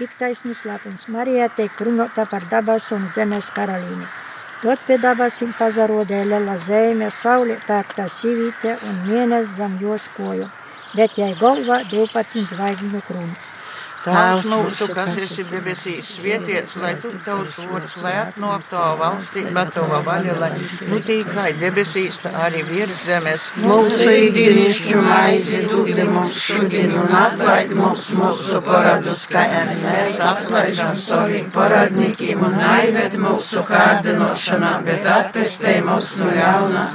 Piktais 0.00 0.42
noslēpums 0.48 1.08
Marijā 1.14 1.46
tiek 1.56 1.80
runāta 1.86 2.26
par 2.30 2.48
dabas 2.50 2.90
un 2.96 3.08
zemes 3.14 3.52
karalīni. 3.54 4.08
Tot 4.62 4.84
pie 4.86 4.98
dabasīm 5.02 5.54
pazarodēja 5.58 6.28
liela 6.34 6.58
zeme, 6.66 7.10
saulē 7.10 7.56
tārta 7.66 8.06
sīvīte 8.10 8.76
un 8.88 9.00
mēnesis 9.08 9.56
zem 9.58 9.80
jos 9.82 10.10
koju, 10.16 10.46
bet 10.94 11.18
jai 11.18 11.32
galvā 11.40 11.82
12 11.90 12.46
zvaigžņu 12.54 13.02
krūns. 13.08 13.50
Tēvs 14.02 14.48
mūsu, 14.50 14.88
kas 14.90 15.18
esi 15.22 15.44
debesīs, 15.46 16.08
svētīts, 16.16 16.74
lai 16.82 16.92
tu 17.02 17.12
tavs 17.26 17.58
vārds, 17.62 17.96
lai 18.02 18.14
atnāk 18.24 18.64
tava 18.70 18.96
valstība, 18.98 19.62
tava 19.74 20.00
vaļa, 20.06 20.34
lai 20.40 20.50
nu 20.90 20.98
tīkai 21.06 21.52
debesīs, 21.60 22.18
tā 22.24 22.32
arī 22.46 22.64
virs 22.66 23.04
zemes. 23.06 23.48
Mūsu 23.62 24.08
ikdienišķu 24.10 25.02
maizi 25.06 25.62
dod 25.70 26.02
mums 26.10 26.40
šodien 26.48 26.96
un 26.98 27.14
atlaid 27.20 27.76
mums 27.78 28.08
mūsu 28.18 28.62
paradus, 28.66 29.26
kā 29.30 29.44
mēs 29.70 30.18
atlaižam 30.26 30.98
saviem 30.98 31.50
paradniekiem 31.54 32.42
un 32.48 32.58
aived 32.72 33.18
mūsu 33.22 33.62
kārdinošanā, 33.68 34.72
bet 34.88 35.06
atpestē 35.18 35.78
mūs 35.86 36.16
no 36.18 36.32
ļaunā. 36.34 36.86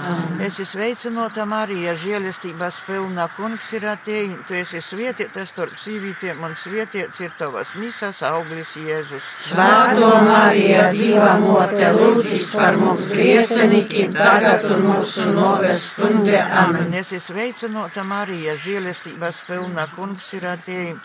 Es 0.44 0.60
esmu 0.60 0.68
sveicināta 0.74 1.48
Marija, 1.50 1.96
žēlestības 1.98 2.82
pilna 2.86 3.30
kungs 3.38 3.72
ir 3.78 3.88
atēji. 3.90 4.36
Tu 4.48 4.60
esi 4.60 4.84
svētītas 4.84 5.50
starp 5.54 5.74
sīvītiem 5.80 6.44
un 6.44 6.54
svētīts 6.98 7.20
ir 7.22 7.32
tavas 7.38 7.74
misas 7.78 8.22
auglis 8.26 8.72
Jēzus. 8.76 9.26
Svētā 9.54 10.22
Marija, 10.26 10.92
Dieva 10.94 11.38
mote, 11.40 11.92
lūdzīs 11.94 12.50
par 12.56 12.78
mums 12.78 13.12
griecinīkiem 13.14 14.14
tagad 14.16 14.66
un 14.72 14.88
mūsu 14.88 15.30
novest 15.34 15.94
stundē. 15.94 16.42
Amen. 16.64 16.94
Es 16.94 17.12
esmu 17.12 17.36
sveicināta 17.36 18.04
Marija, 18.04 18.56
žēlestības 18.58 19.44
pilna 19.48 19.88
kungs 19.96 20.34
ir 20.34 20.48
atēji. 20.50 20.98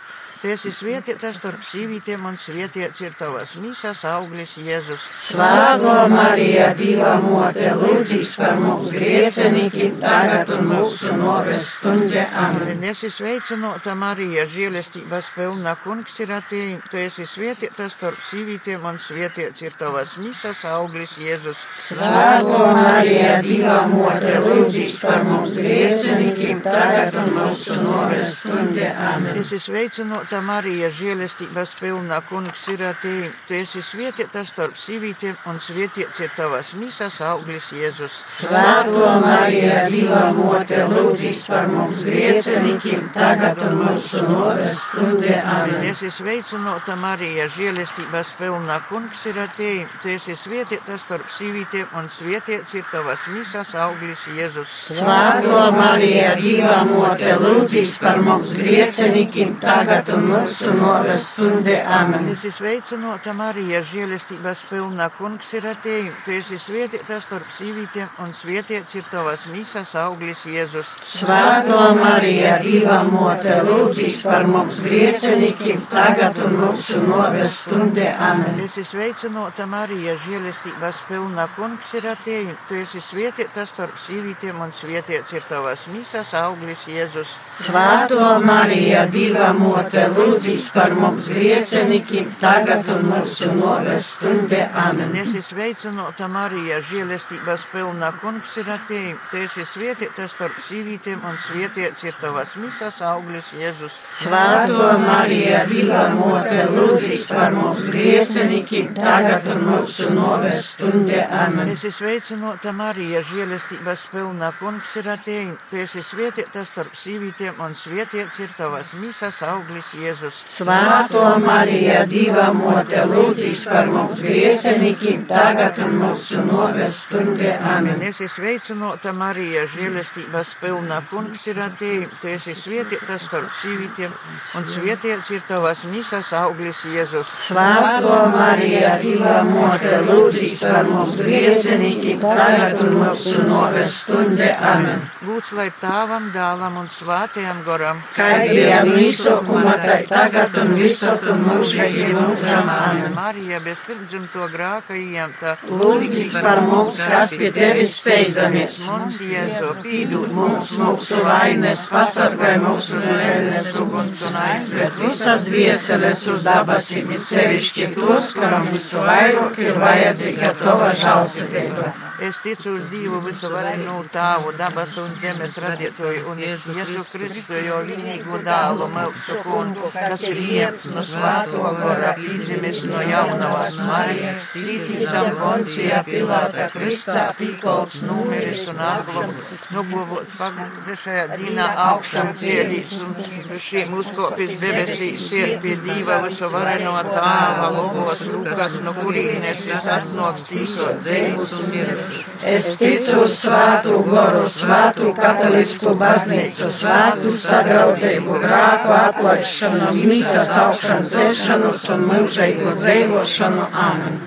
Tu 0.42 0.48
esi 0.50 0.72
svētītas 0.74 1.37
starp 1.38 1.61
sīvītiem 1.62 2.24
un 2.26 2.35
svētīts 2.35 2.98
ir 3.05 3.12
tavas 3.14 3.52
mīsas 3.62 4.00
auglis 4.11 4.57
Jēzus. 4.59 5.05
Svētā 5.14 6.09
Marija, 6.11 6.72
Dieva 6.74 7.12
mote, 7.22 7.68
lūdzīs 7.78 8.33
par 8.40 8.59
mums 8.59 8.88
griecenīkiem, 8.90 10.00
tagad 10.02 10.50
un 10.57 10.66
mūsu 10.72 11.14
noves 11.20 11.62
stundē. 11.76 12.24
Amen. 12.42 12.83
Es 12.90 13.05
esmu 13.07 13.12
sveicināta 13.20 13.94
Marija, 13.94 14.48
žēlestības 14.50 15.28
pilna 15.37 15.76
kungs 15.85 16.18
ir 16.24 16.35
atējis. 16.35 16.90
Tu 16.90 16.98
esi 17.05 17.28
svētītas 17.37 17.94
starp 17.94 18.18
sīvītiem 18.33 18.83
un 18.90 18.98
svētīts 18.98 19.62
ir 19.62 19.78
tavas 19.78 20.16
mīsas 20.24 20.66
auglis 20.72 21.14
Jēzus. 21.22 21.62
Svētā 21.87 22.64
Marija, 22.81 23.38
Dieva 23.46 23.78
mote, 23.94 24.35
lūdzīs 24.48 24.98
par 25.07 25.22
mums 25.31 25.55
griecenīkiem, 25.55 26.66
tagad 26.66 27.22
un 27.22 27.33
mūsu 27.38 27.78
noves 27.87 28.40
stundē. 28.40 28.90
Amen. 29.12 29.38
Es 29.38 29.55
esmu 29.55 29.78
sveicināta 29.78 30.32
Marija, 30.40 30.88
žēlestības 30.95 31.75
pilna 31.81 32.21
kungs 32.29 32.62
ir 32.73 32.81
atējis. 32.88 33.35
Tu 33.49 33.57
esi 33.61 33.83
svētītas 33.85 34.49
starp 34.53 34.79
sīvītiem 34.81 35.37
un 35.51 35.59
svētīts 35.61 36.23
ir 36.25 36.33
tavas 36.37 36.73
mīsas 36.79 37.18
auglis 37.27 37.68
Jēzus. 37.77 38.16
Svētā 38.38 39.11
Marija, 39.21 39.83
Dieva 39.92 40.31
mote, 40.37 40.79
lūdzīs 40.88 41.42
par 41.51 41.68
mums 41.68 42.01
griecenīkiem, 42.07 43.11
tagad 43.16 43.61
un 43.66 43.77
mūsu 43.83 44.23
noves 44.31 44.79
stundē. 44.87 45.37
Amen. 45.42 45.85
Es 45.90 46.01
esmu 46.01 46.23
sveicināta 46.23 46.97
Marija, 46.97 47.49
žēlestības 47.53 48.33
pilna 48.38 48.79
kungs 48.88 49.27
ir 49.29 49.42
atējis. 49.42 49.99
Tu 50.03 50.14
esi 50.14 50.38
svētītas 50.38 51.03
starp 51.03 51.29
sīvītiem 51.37 51.99
un 51.99 52.09
svētīts 52.12 52.79
ir 52.79 52.88
tavas 52.92 53.27
mīsas 53.35 53.75
auglis 53.85 54.25
Jēzus. 54.37 54.79
Svētā 54.97 55.66
Marija, 55.77 56.37
Dieva 56.40 56.83
mote, 56.88 57.35
lūdzīs 57.42 57.99
par 58.03 58.23
mums 58.23 58.55
griecenīkiem, 58.59 59.59
tagad 59.62 60.12
un 60.14 60.21
mūsu 60.22 60.72
noves 60.76 61.24
stundē. 61.32 61.78
Amen. 61.87 62.28
Es 62.32 62.44
esmu 62.46 62.62
sveicināta 62.62 63.35
Marija, 63.37 63.82
žēlestības 63.87 64.66
pilna 64.70 65.08
kungs 65.16 65.50
ir 65.58 65.66
atējis. 65.72 66.20
Tu 66.26 66.37
esi 66.38 66.58
svētītas 66.62 67.26
starp 67.26 67.48
sīvītiem 67.56 68.22
un 68.22 68.35
svētīts 68.37 68.96
ir 68.98 69.08
tavas 69.11 69.46
mīsas 69.50 69.94
auglis 69.98 70.44
Jēzus. 70.46 70.94
Svētā 71.08 71.88
Marija, 71.98 72.58
Dieva 72.62 73.00
mote, 73.08 73.56
lūdzīs 73.66 74.20
par 74.26 74.46
mums 74.50 74.78
griecenīkiem, 74.85 75.87
tagad 75.92 76.38
un 76.46 76.58
mūsu 76.61 77.02
noves 77.06 77.58
stundē. 77.64 78.12
Amen. 78.30 78.61
Es 78.62 78.78
esmu 78.78 79.02
sveicināta 79.02 79.66
Marija, 79.66 80.14
žēlestības 80.26 81.04
pilna 81.08 81.48
kungs 81.56 81.94
ir 81.98 82.06
atējis. 82.12 82.66
Tu 82.68 82.80
esi 82.82 83.02
svētītas 83.02 83.72
starp 83.72 83.98
sīvītiem 84.06 84.61
un 84.62 84.74
svētīts 84.76 85.35
ir 85.35 85.46
tavas 85.48 85.87
mīsas 85.92 86.35
auglis 86.38 86.87
Jēzus. 86.90 87.35
Svētā 87.48 88.37
Marija, 88.44 89.06
Dieva 89.11 89.52
mote, 89.56 90.04
lūdzīs 90.16 90.68
par 90.75 90.94
mums 90.96 91.29
griecenīkiem, 91.33 92.31
tagad 92.40 92.88
un 92.92 93.07
mūsu 93.11 93.51
noves 93.57 94.12
stundē. 94.16 94.62
Amen. 94.85 95.14
Es 95.16 95.33
esmu 95.33 95.42
sveicināta 95.48 96.29
Marija, 96.33 96.81
žēlestības 96.88 97.68
pilna 97.72 98.11
kungs 98.22 98.55
ir 98.61 98.70
atējis. 98.75 99.22
Tu 99.31 99.40
esi 99.44 99.64
svētītas 99.68 100.33
starp 100.35 100.59
sīvītiem 100.66 101.22
un 101.29 101.38
svētīts 101.46 102.07
ir 102.09 102.18
tavas 102.20 102.57
mīsas 102.61 103.01
auglis 103.09 103.53
Jēzus. 103.59 103.98
Svētā 104.20 104.92
Marija, 105.03 105.64
Dieva 105.70 106.05
mote, 106.16 106.66
lūdzīs 106.72 107.27
par 107.33 107.57
mums 107.57 107.88
griecenīkiem, 107.92 108.92
tagad 108.98 109.48
un 109.55 109.66
mūsu 109.70 110.11
noves 110.14 110.64
stundē. 110.75 111.25
Amen. 111.42 111.72
Es 111.72 111.87
esmu 111.88 111.98
sveicināta 112.03 112.75
Marija, 112.77 113.22
žēlestības 113.33 114.09
pilna 114.12 114.53
kungs 114.61 114.96
ir 115.01 115.11
atējis. 115.16 115.59
Tu 115.70 115.83
esi 115.85 116.05
svētītas 116.05 116.70
starp 116.72 116.96
sīvītiem 116.98 117.61
un 117.62 117.77
svētīts 117.79 118.42
ir 118.42 118.57
tavas 118.59 118.94
mīsas 119.01 119.42
auglis 119.48 119.92
Jēzus. 119.94 120.02
Svētā 120.03 121.27
Marija, 121.38 122.03
Dieva 122.11 122.49
mote, 122.57 123.05
lūdzīs 123.07 123.62
par 123.71 123.87
mums 123.87 124.23
griecenīkiem, 124.27 125.27
tagad 125.31 125.79
un 125.85 125.95
mūsu 126.01 126.43
noves 126.47 126.97
stundē. 127.05 127.53
Amen. 127.75 128.03
Es 128.03 128.19
esmu 128.21 128.33
sveicināta 128.33 129.12
Marija, 129.15 129.62
žēlestības 129.71 130.55
pilna 130.61 130.99
kungs 131.11 131.47
ir 131.47 131.61
atējis. 131.62 132.17
Tu 132.21 132.33
esi 132.33 132.55
svētītas 132.59 133.29
starp 133.29 133.53
sīvītiem 133.61 134.17
un 134.59 134.67
svētīts 134.73 135.31
ir 135.37 135.45
tavas 135.47 135.85
mīsas 135.87 136.33
auglis 136.41 136.83
Jēzus. 136.91 137.31
Svētā 137.47 138.19
Marija, 138.35 138.97
Dieva 139.05 139.38
mote, 139.47 139.95
lūdzīs 140.09 140.59
par 140.67 140.91
mums 140.91 141.15
griecenīkiem, 141.21 142.19
tagad 142.25 142.83
un 142.83 142.99
mūsu 143.05 143.47
noves 143.47 144.01
stundē. 144.03 144.51
Amen. 144.73 145.07
Lūdzu, 145.23 145.61
lai 145.61 145.71
tāvam 145.79 146.33
dēlam 146.35 146.83
un 146.83 146.91
svātajam 146.91 147.62
goram, 147.67 148.03
Kā 148.17 148.29
bija 148.49 148.83
visokuma, 148.88 149.77
tā 149.83 149.91
tagad 150.11 150.59
un 150.62 150.74
visot 150.78 151.26
un 151.33 151.44
mūžīgi 151.46 152.11
mūžam. 152.16 152.70
Marija 153.16 153.62
bez 153.64 153.81
pirmdzimto 153.87 154.48
grāka 154.52 154.98
iemta. 154.98 155.57
Lūdzīs 155.70 156.37
par 156.42 156.62
mums, 156.66 157.00
kas 157.12 157.35
pie 157.38 157.52
tevis 157.55 157.96
steidzamies. 158.02 158.83
Mums 158.90 159.20
Jēzu 159.33 159.72
pīdūt 159.85 160.33
Mums 160.33 160.70
mūsu 160.81 161.18
vainas 161.26 161.83
pasargāja 161.92 162.61
mūsu 162.62 163.00
žēlnes 163.02 163.68
uguns 163.83 164.22
un 164.28 164.38
aizved 164.42 164.96
visas 165.02 165.44
dvieseles 165.48 166.24
uz 166.33 166.46
dabasim, 166.46 167.12
it 167.16 167.26
sevišķi 167.28 167.90
tos, 167.98 168.33
kuram 168.38 168.66
visu 168.72 169.05
vairāk 169.07 169.61
ir 169.62 169.78
vajadzīga 169.83 170.55
tava 170.62 170.90
žālsirdība. 171.05 171.92
Es 172.22 172.37
ticu 172.38 172.70
uz 172.76 172.85
Dievu 172.90 173.18
visu 173.24 173.48
varenu 173.50 173.96
tāvu, 174.14 174.52
dabas 174.54 174.94
un 175.02 175.08
zemes 175.18 175.56
radītoju 175.64 176.20
un 176.30 176.38
Jēzu 176.38 176.74
Kristu, 177.11 177.56
jo 177.66 177.80
vienīgo 177.88 178.38
dālu 178.46 178.87
mūsu 178.92 179.38
kungu, 179.42 179.88
kas 179.96 180.22
ir 180.28 180.38
iets 180.38 180.85
no 180.92 181.02
svāto 181.08 181.72
gora, 181.80 182.12
pīdzimis 182.20 182.85
no 182.92 183.00
jaunavas 183.02 183.78
Marijas, 183.88 184.46
cītīsam 184.52 185.32
Poncija, 185.40 186.04
Pilāta, 186.06 186.68
Kristā, 186.76 187.24
pīkolts, 187.40 188.04
numeris 188.06 188.68
un 188.70 188.78
apglobots, 188.87 189.66
noglobots 189.74 190.38
pagriešajā 190.38 191.26
dīnā 191.35 191.66
augšām 191.88 192.30
cielīs 192.38 192.94
un 193.02 193.58
šiem 193.66 193.98
uzkopis 193.98 194.54
debesīs 194.62 195.26
ir 195.40 195.56
pie 195.66 195.74
Dieva 195.82 196.22
visu 196.28 196.54
vareno 196.54 196.94
tāva, 197.11 197.72
lobos 197.80 198.24
lukas, 198.30 198.78
no 198.87 198.94
kurīnes 199.02 199.66
es 199.74 199.92
atnoks 199.98 200.46
tīsot 200.52 201.02
dzēvus 201.02 201.58
un 201.58 201.70
mirušus. 201.74 202.12
Es 202.53 202.72
ticu 202.81 203.20
uz 203.22 203.37
svētu 203.44 204.01
goru, 204.09 204.42
svētu 204.51 205.12
katolisku 205.18 205.94
baznīcu, 206.01 206.72
svētu 206.81 207.37
sadraudzību, 207.44 208.40
grāku 208.42 208.96
atlaidšanu, 208.98 209.92
misas 210.11 210.57
augšanu, 210.66 211.09
celšanos 211.14 211.88
un 211.94 212.07
mūžīgu 212.11 212.77
dzīvošanu. 212.83 213.72
Amen. 213.87 214.22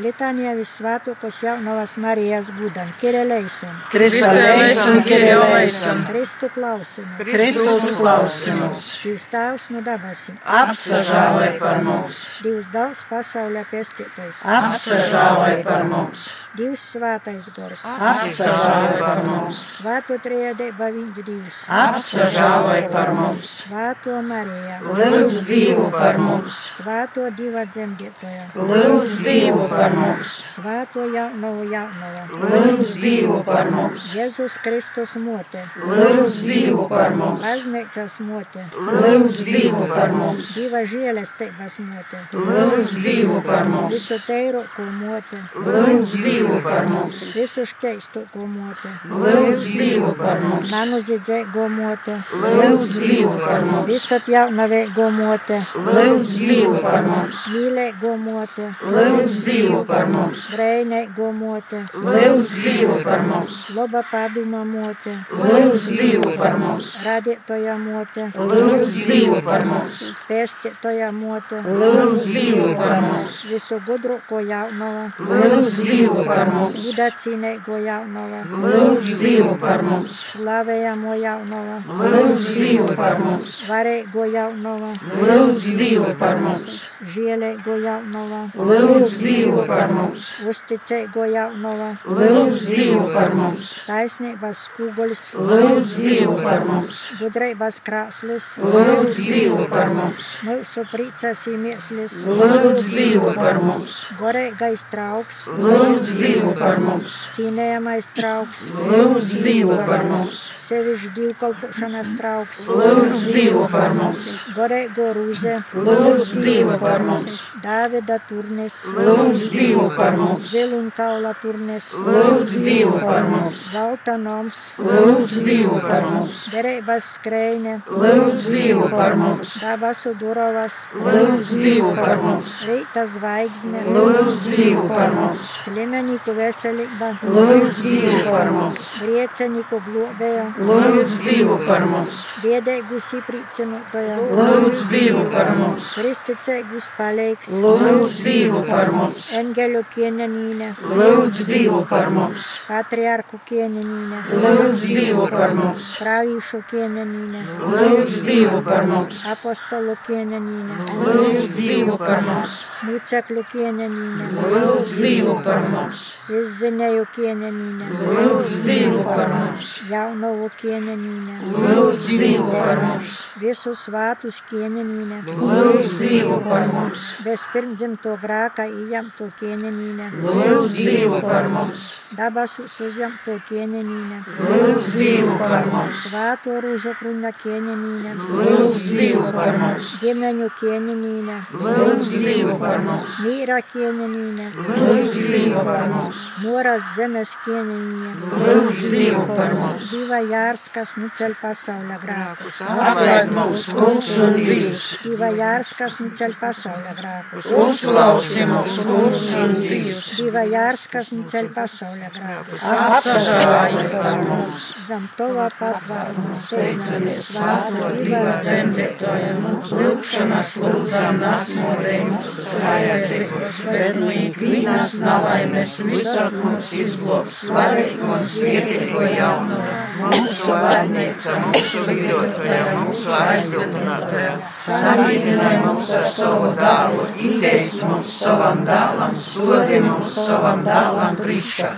Litānijā 0.00 0.54
visvētākos 0.56 1.42
jaunavas 1.44 1.98
Marijas 2.00 2.46
gudam, 2.56 2.88
Kireleisam, 2.96 3.74
Kristālais 3.92 4.78
un 4.88 5.02
Kirilēsam, 5.04 5.98
Kristu 6.08 6.48
klausim, 6.54 7.10
Kristus 7.18 7.90
klausimus, 7.98 8.88
Jūs 9.04 9.26
tēvs 9.28 9.66
no 9.74 9.82
dabasim, 9.84 10.38
apsažālai 10.48 11.50
par 11.60 11.82
mums, 11.84 12.22
Divs 12.40 12.70
dals 12.72 13.02
pasaulē 13.10 13.66
pestītais, 13.68 14.38
apsažālai 14.40 15.58
par 15.66 15.84
mums, 15.90 16.24
Divs 16.56 16.86
svētais 16.94 17.52
gors, 17.52 17.84
apsažālai 17.84 18.96
par 18.96 19.20
mums, 19.28 19.60
Svēto 19.82 20.16
triedēba 20.24 20.88
viņš 20.96 21.20
divs, 21.20 21.60
apsažālai 21.68 22.80
par 22.88 23.12
mums, 23.18 23.58
Svēto 23.66 24.16
Mariju, 24.24 24.80
lūdz 24.88 25.44
Dievu 25.52 25.86
par 25.92 26.16
mums, 26.16 26.64
Svēto 26.78 27.28
diva 27.36 27.68
dzemdētoja, 27.68 28.48
lūdz 28.56 29.20
Dievu 29.28 29.68
par 29.68 29.80
mums, 29.82 29.82
Svēto 30.22 31.04
jaunavu 31.10 31.64
jaunava, 31.68 32.22
lūdz 32.30 32.94
Dievu 33.02 33.38
par 33.44 33.68
mums, 33.72 34.12
Jēzus 34.16 34.54
Kristus 34.62 35.14
mote, 35.20 35.62
lūdz 35.82 36.36
Dievu 36.46 36.86
par 36.90 37.16
mums, 37.18 37.42
baznīcas 37.42 38.18
mote, 38.24 38.64
lūdz 38.76 39.42
Dievu 39.48 39.82
par 39.90 40.14
mums, 40.16 40.52
diva 40.56 40.82
žēlestības 40.88 41.78
mote, 41.84 42.20
lūdz 42.36 42.94
Dievu 43.04 43.40
par 43.46 43.68
mums, 43.72 43.96
visu 43.96 44.18
teiroko 44.26 44.86
mote, 45.00 45.40
lūdz 45.66 46.14
Dievu 46.24 46.60
par 46.64 46.88
mums, 46.92 47.22
visu 47.36 47.66
škeistoko 47.72 48.46
mote, 48.46 48.92
lūdz 49.12 49.68
Dievu 49.72 50.12
par 50.20 50.40
mums, 50.46 50.72
manu 50.72 51.02
dzidzēgo 51.04 51.68
mote, 51.76 52.18
lūdz 52.44 52.96
Dievu 53.00 53.34
par 53.42 53.66
mums, 53.68 53.90
visat 53.90 54.28
jaunaveigo 54.36 55.10
mote, 55.18 55.60
lūdz 55.90 56.34
Dievu 56.38 56.76
par 56.84 57.02
mums, 57.08 57.44
mīlēgo 57.56 58.16
mote, 58.22 58.70
lūdz 58.86 59.42
Dievu 59.48 59.71
Dievu 59.72 59.86
par 59.88 60.04
mums, 60.12 60.42
brēnēgo 60.52 61.26
mote, 61.32 61.78
lūdz 61.96 62.54
Dievu 62.60 62.96
par 63.06 63.22
mums, 63.24 63.60
laba 63.72 64.02
paduma 64.04 64.60
mote, 64.68 65.14
lūdz 65.32 65.86
Dievu 65.96 66.32
par 66.36 66.58
mums, 66.60 66.90
radītoja 67.06 67.76
mote, 67.80 68.26
lūdz 68.36 68.98
Dievu 69.08 69.38
par 69.46 69.64
mums, 69.70 70.02
pēstitoja 70.28 71.08
mote, 71.16 71.62
lūdz 71.64 72.26
Dievu 72.28 72.66
par 72.76 73.00
mums, 73.06 73.38
visu 73.48 73.78
gudruko 73.86 74.42
jaunava, 74.44 75.06
lūdz 75.30 75.80
Dievu 75.80 76.26
par 76.28 76.52
mums, 76.52 76.76
gudacīnēgo 76.90 77.80
jaunava, 77.86 78.42
lūdz 78.66 79.14
Dievu 79.24 79.56
par 79.64 79.86
mums, 79.88 80.18
slavējamo 80.34 81.16
jaunava, 81.22 81.80
lūdz 82.12 82.50
Dievu 82.58 82.90
par 83.00 83.16
mums, 83.24 83.56
varēgo 83.72 84.28
jaunava, 84.36 84.92
lūdz 85.16 85.72
Dievu 85.80 86.12
par 86.20 86.44
mums, 86.44 86.84
žielēgo 87.16 87.80
jaunava, 87.88 88.44
lūdz 88.60 89.18
Dievu 89.22 89.61
par 89.68 89.92
mums, 89.92 90.26
uzticēgo 90.48 91.24
jaunava, 91.30 91.92
lūdz 92.06 92.58
Dievu 92.68 93.04
par 93.14 93.34
mums, 93.36 93.70
taisnības 93.88 94.64
skuguļs, 94.66 95.22
lūdz 95.36 95.96
Dievu 96.02 96.36
par 96.42 96.64
mums, 96.68 97.00
gudrības 97.20 97.80
krāslis, 97.86 98.48
lūdz 98.62 99.20
Dievu 99.20 99.66
par 99.70 99.92
mums, 99.94 100.32
mūsu 100.48 100.84
prīcas 100.92 101.46
iemieslis, 101.52 102.18
lūdz 102.26 102.88
Dievu 102.92 103.32
par 103.38 103.60
mums, 103.64 103.98
gorēgais 104.20 104.86
trauks, 104.92 105.44
lūdz 105.62 106.12
Dievu 106.18 106.54
par 106.58 106.80
mums, 106.82 107.18
cīnējamais 107.36 108.10
trauks, 108.16 108.64
lūdz 108.90 109.38
Dievu 109.44 109.78
par 109.88 110.06
mums, 110.10 110.42
sevišķi 110.66 111.12
divkalpošanas 111.18 112.12
trauks, 112.18 112.64
lūdz 112.68 113.28
Dievu 113.32 113.66
par 113.72 113.96
mums, 113.98 114.28
gorēgo 114.56 115.12
rūze, 115.16 115.58
lūdz 115.76 116.36
Dievu 116.42 116.78
par 116.82 117.06
mums, 117.06 117.40
Dāvida 117.62 118.18
turnes, 118.28 118.82
lūdz 118.96 119.51
Dievu 119.52 119.86
par 119.96 120.16
mums, 120.16 120.46
ziluņkaula 120.52 121.32
turnes, 121.42 121.88
lūdz 121.92 122.58
Dievu 122.64 122.94
par 123.02 123.26
mums, 123.28 123.64
zelta 123.74 124.14
noms, 124.20 124.58
lūdz 124.80 125.34
Dievu 125.44 125.78
par 125.82 126.06
mums, 126.08 126.46
derības 126.54 127.08
skrējne, 127.18 127.74
lūdz 127.86 128.46
Dievu 128.48 128.88
par 128.92 129.16
mums, 129.20 129.54
dabasu 129.60 130.14
durovas, 130.20 130.76
lūdz 130.96 131.52
Dievu 131.60 131.90
par 131.98 132.22
mums, 132.24 132.56
rīta 132.68 133.04
zvaigzne, 133.12 133.84
lūdz 133.96 134.38
Dievu 134.54 134.86
par 134.88 135.12
mums, 135.18 135.44
slimeniku 135.66 136.36
veselība, 136.38 137.12
lūdz 137.22 137.82
Dievu 137.84 138.24
par 138.30 138.52
mums, 138.56 138.88
grieceniku 139.04 139.82
globēja, 139.90 140.48
lūdz 140.70 141.18
Dievu 141.26 141.58
par 141.68 141.86
mums, 141.92 142.22
biedēgu 142.46 143.02
siprīcinotoja, 143.10 144.18
lūdz 144.40 144.86
Dievu 144.92 145.28
par 145.36 145.52
mums, 145.60 145.92
kristicēgus 146.00 146.88
palīgs, 146.96 147.52
lūdz 147.52 148.18
Dievu 148.24 148.64
par 148.68 148.92
mums, 148.96 149.32
Angelių 149.42 149.82
kieninynę. 149.90 150.68
Lūdz 150.98 151.38
Dievo 151.48 151.80
par 151.90 152.10
mums. 152.14 152.48
Patriarkų 152.68 153.40
kieninynę. 153.48 154.20
Lūdz 154.42 154.82
Dievo 154.86 155.24
par 155.32 155.54
mums. 155.58 155.88
Pravyšų 155.98 156.60
kieninynę. 156.70 157.40
Lūdz 157.72 158.18
Dievo 158.26 158.60
par 158.68 158.86
mums. 158.86 159.24
Apostolų 159.32 159.96
kieninynę. 160.06 160.76
Lūdz 161.00 161.48
Dievo 161.56 161.96
par 161.98 162.22
mums. 162.28 162.54
Mūceklių 162.86 163.44
kieninynę. 163.50 164.28
Lūdz 164.52 164.94
Dievo 165.00 165.34
par 165.48 165.66
mums. 165.72 166.04
Izzinėjų 166.42 167.08
kieninynę. 167.16 167.90
Lūdz 168.12 168.56
Dievo 168.68 169.02
par 169.08 169.34
mums. 169.34 169.72
Jaunovų 169.90 170.52
kieninynę. 170.62 171.40
Lūdz 171.66 172.08
Dievo 172.22 172.48
par 172.54 172.84
mums. 172.86 173.18
Visus 173.42 173.88
vatus 173.90 174.38
kieninynę. 174.52 175.24
Lūdz 175.34 175.92
Dievo 175.98 176.38
par 176.46 176.70
mums. 176.70 177.10
Bespirmdinto 177.26 178.14
graką 178.22 178.70
įjamtų 178.86 179.31
ījamto 179.32 179.40
kienenīne, 179.40 180.10
lūdz 180.22 180.74
Dievu 180.76 181.20
par 181.22 181.48
mums, 181.48 182.02
dabasus 182.16 182.80
uzjamto 182.80 183.38
kienenīne, 183.48 184.22
lūdz 184.38 184.92
Dievu 184.96 185.36
par 185.38 185.66
mums, 185.70 186.08
svāto 186.08 186.60
rūžu 186.60 186.94
kruņa 186.98 187.32
kienenīne, 187.42 188.14
lūdz 188.14 188.92
Dievu 188.92 189.32
par 189.32 189.58
mums, 189.58 190.00
ģimeņu 190.02 190.48
kienenīne, 190.60 191.38
lūdz 191.52 192.08
Dievu 192.12 192.58
par 192.58 192.82
mums, 192.82 193.18
mīra 193.24 193.60
kienenīne, 193.72 194.50
lūdz 194.56 195.12
Dievu 195.14 195.64
par 195.64 195.88
mums, 195.88 196.22
noras 196.42 196.82
zemes 196.96 197.34
kienenīne, 197.44 198.14
lūdz 198.32 198.82
Dievu 198.92 199.26
par 199.36 199.54
mums, 199.54 199.90
diva 199.92 200.22
jārs, 200.28 200.68
kas 200.72 200.94
nuceļ 200.98 201.36
pasaules 201.40 202.02
grākus, 202.02 202.62
atlaid 202.62 203.32
mums, 203.32 203.68
kungs 203.76 204.12
un 204.22 204.38
Dievs, 204.38 204.88
diva 205.06 205.32
jārs, 205.36 205.74
kas 205.78 205.98
nuceļ 206.02 206.38
pasaules 206.40 206.98
grākus, 206.98 207.50
uzklausi 207.62 208.46
mums, 208.50 208.82
kungs 208.86 209.21
diva 209.22 210.42
jārs, 210.48 210.84
kas 210.92 211.10
nuceļ 211.14 211.48
pasaules 211.56 212.16
grākus, 212.16 212.64
apsažāji 212.72 213.84
par 213.92 214.22
mums, 214.26 214.66
zem 214.88 215.06
tova 215.18 215.48
patvāruma 215.58 216.38
steidzamies 216.44 217.30
svāto 217.36 217.90
diva 218.00 218.36
dzemdētoja 218.42 219.32
mums, 219.40 219.74
lūkšanas 219.78 220.54
lūdzām 220.64 221.22
nasmodēji 221.22 222.08
mūsu 222.10 222.48
kājācekos, 222.52 223.62
bet 223.70 224.02
no 224.02 224.10
ikvienas 224.24 224.98
nalaimes 225.04 225.78
visur 225.88 226.36
mums 226.42 226.74
izglobs 226.84 227.46
slavīgo 227.46 228.12
un 228.18 228.28
svētīgo 228.36 229.08
jauno, 229.12 229.62
Mūsu 230.02 230.48
vārnīca, 230.50 231.34
mūsu 231.44 231.82
vidotoja, 231.86 232.62
mūsu 232.80 233.12
aizbildinātoja, 233.14 234.32
samierināja 234.48 235.60
mums 235.66 235.90
ar 235.94 236.06
savu 236.10 236.48
dālu, 236.58 237.04
ieteic 237.20 237.76
mums 237.86 238.14
savam 238.22 238.64
dālam, 238.66 239.11
sodi 239.18 239.80
mums 239.84 240.14
savam 240.16 240.62
dālam 240.66 241.16
priekšā, 241.20 241.70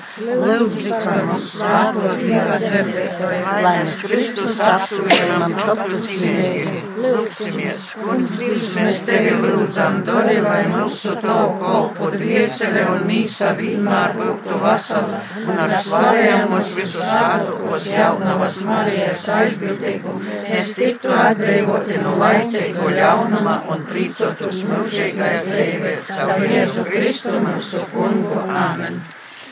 lūdz 0.45 0.89
par 1.05 1.23
mums 1.29 1.49
svāto 1.59 2.15
dieva 2.21 2.59
dzemdētoja, 2.63 3.43
lai 3.67 3.77
mēs 3.85 4.03
Kristus 4.09 4.61
apsūdzamam 4.69 5.57
katru 5.61 6.03
cienīgi. 6.09 6.83
Lūksimies, 7.05 7.89
Dievs, 8.35 8.75
Mēs 8.79 9.01
tevi 9.05 9.33
lūdzam, 9.43 10.01
dori, 10.07 10.37
lai 10.45 10.63
mūsu 10.71 11.13
tavu 11.21 11.59
kolpu 11.61 12.11
dviesele 12.15 12.85
un 12.95 13.05
mīsa 13.09 13.53
vienmēr 13.59 14.15
būtu 14.19 14.59
vasala, 14.63 15.21
un 15.45 15.61
ar 15.65 15.75
slavējamos 15.85 16.73
visus 16.79 17.05
svētkos 17.05 17.89
jaunavas 17.93 18.61
Marijas 18.69 19.27
aizbildību, 19.37 20.15
mēs 20.49 20.75
tiktu 20.79 21.13
atbrīvoti 21.15 22.01
no 22.05 22.15
laicīgo 22.21 22.91
ļaunuma 22.97 23.57
un 23.75 23.85
prīcotos 23.89 24.63
mūžīgajā 24.71 25.43
dzīvē, 25.49 25.95
caur 26.11 26.45
Jēzu 26.55 26.85
Kristu 26.89 27.24
mūsu 27.33 27.85
kungu. 27.93 28.41
Āmen. 28.45 29.03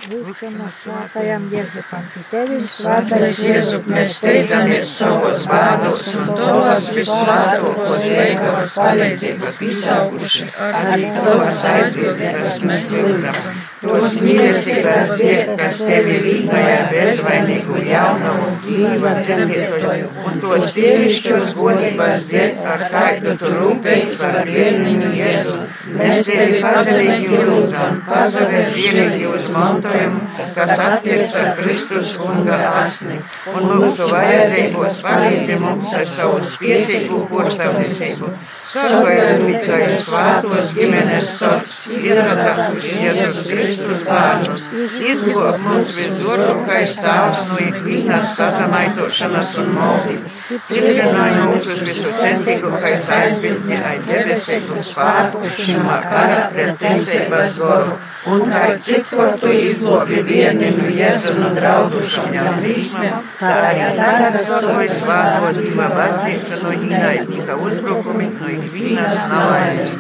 Lūkšana 0.02 0.64
svātajam 0.66 1.44
Jēzupam, 1.52 2.06
tevis 2.26 2.72
Svētais 2.74 3.38
Jēzu, 3.46 3.76
mēs 3.86 4.16
steidzamies 4.18 4.90
savos 4.96 5.44
bādos 5.46 6.08
un 6.18 6.32
tos 6.40 6.88
visvētākos 6.96 8.02
veikalos 8.10 8.74
palīdzību 8.82 9.52
izauguši, 9.68 10.48
arī 10.58 11.12
tos 11.20 11.66
aizbildības 11.70 12.58
mēs 12.66 12.88
lūdzam. 12.96 13.60
Tos 13.82 14.16
mīlestības 14.26 15.14
dēļ, 15.22 15.54
kas 15.62 15.84
tevi 15.86 16.18
vīnojā 16.26 16.82
bezvainīgu 16.90 17.84
jaunumu 17.86 18.50
dzīvā 18.66 19.14
dzemdētoju, 19.20 20.10
un 20.26 20.42
tos 20.42 20.74
dievišķos 20.80 21.54
godības 21.60 22.26
dēļ, 22.34 22.52
ar 22.74 22.84
kādu 22.96 23.38
tu 23.38 23.54
rūpējies 23.54 24.18
par 24.18 24.42
bērniņu 24.50 25.14
Jēzu. 25.22 25.61
Mēs 25.92 26.28
tevi 26.28 26.60
pazemīgi 26.62 27.40
lūdzam, 27.48 27.98
pazavēr 28.06 28.70
vienīgi 28.72 29.26
uz 29.28 29.48
mantojumu, 29.52 30.22
kas 30.54 30.72
atpirks 30.86 31.36
ar 31.42 31.52
Kristus 31.58 32.14
kunga 32.20 32.58
asni, 32.82 33.18
un 33.52 33.68
mūsu 33.68 34.08
vajadzībos 34.12 35.02
palīdzi 35.04 35.60
mums 35.62 35.92
ar 35.98 36.08
savu 36.08 36.42
spietīgu 36.54 37.22
porcelāniecību. 37.32 38.32
Sargājot 38.62 39.42
tikai 39.42 39.96
svētos 40.00 40.70
ģimenes 40.76 41.30
sorgs, 41.40 41.78
izradātus 41.92 42.92
Jēzus 43.02 43.50
Kristus 43.50 44.04
bērnus, 44.06 44.66
izglāb 45.10 45.58
mums 45.64 45.98
visdorākais 45.98 46.94
tēvs 47.02 47.42
no 47.50 47.58
ikvienas 47.66 48.36
sazamaitošanas 48.38 49.52
un 49.64 49.74
maldības. 49.76 50.38
Stiprināja 50.68 51.48
mūsu 51.50 51.76
visu 51.82 52.14
centīgākais 52.20 53.10
aizbildņi 53.18 53.82
aiz 53.90 54.08
debesīgu 54.08 54.86
spēku 54.92 55.52
šimā 55.58 55.98
kara 56.06 56.40
pret 56.54 56.78
ticības 56.80 57.60
goru. 57.64 58.00
Un 58.32 58.44
kā 58.46 58.62
cits, 58.78 59.10
kur 59.18 59.32
tu 59.42 59.50
izlobi 59.50 60.20
vieninu 60.22 60.86
Jēzu 60.94 61.34
no 61.40 61.48
draudušajām 61.56 62.60
brīsmēm, 62.60 63.16
tā 63.40 63.54
arī 63.72 63.88
tagad 63.98 64.38
soļ 64.46 64.92
svēto 65.00 65.50
Dieva 65.58 65.88
baznīca 65.96 66.60
no 66.62 66.76
ienaidnika 66.76 67.58
uzbrukumi, 67.66 68.28
no 68.38 68.51
ikvienas 68.56 69.22
nelaimes. 69.30 69.94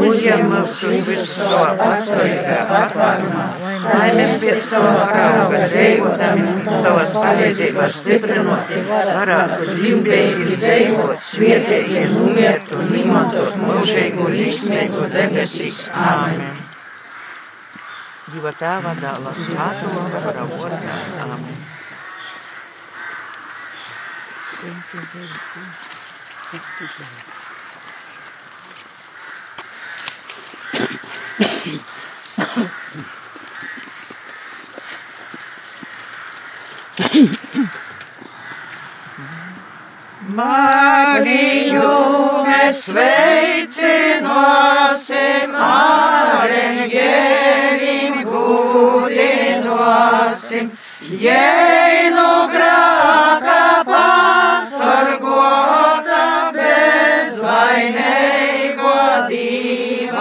Uzņem 0.00 0.42
mūs 0.48 0.76
uz 0.88 1.08
visu 1.08 1.26
savā 1.28 1.74
pastāvīgā 1.80 2.58
patvērumā, 2.70 3.44
lai 3.84 4.06
mēs 4.16 4.34
pēc 4.42 4.68
tava 4.72 4.92
parauga 5.00 5.60
dzīvotami, 5.66 6.54
tavas 6.86 7.12
palīdzības 7.16 7.98
stiprinoti, 8.00 8.80
varētu 8.88 9.68
dzīvbēgi 9.72 10.58
dzīvot, 10.64 11.14
svietīgi 11.28 12.06
numirt 12.14 12.72
un 12.78 12.94
imantot 13.02 13.58
mūžīgu 13.60 14.30
līsmīgu 14.36 15.08
debesīs. 15.12 15.84
Āmen. 15.92 16.64
Dieva 18.32 18.50
tēva 18.58 18.96
dēla 18.98 19.36
svēto 19.36 20.08
gara 20.16 20.48
vārdā. 20.48 20.96
Amen. 21.28 21.64
Mariju 40.34 41.88
mēs 42.46 42.82
sveicināsim, 42.86 44.14
ar 45.58 46.54
eņģeļiem 46.60 48.14
gudinosim, 48.30 49.50
jēnu 51.24 52.30
grāka 52.54 53.58
pasargota 53.90 55.42
bezvainīgo 56.60 58.33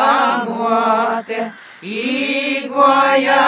dīva 0.04 0.46
mote, 0.48 1.52
īgoja, 1.84 3.46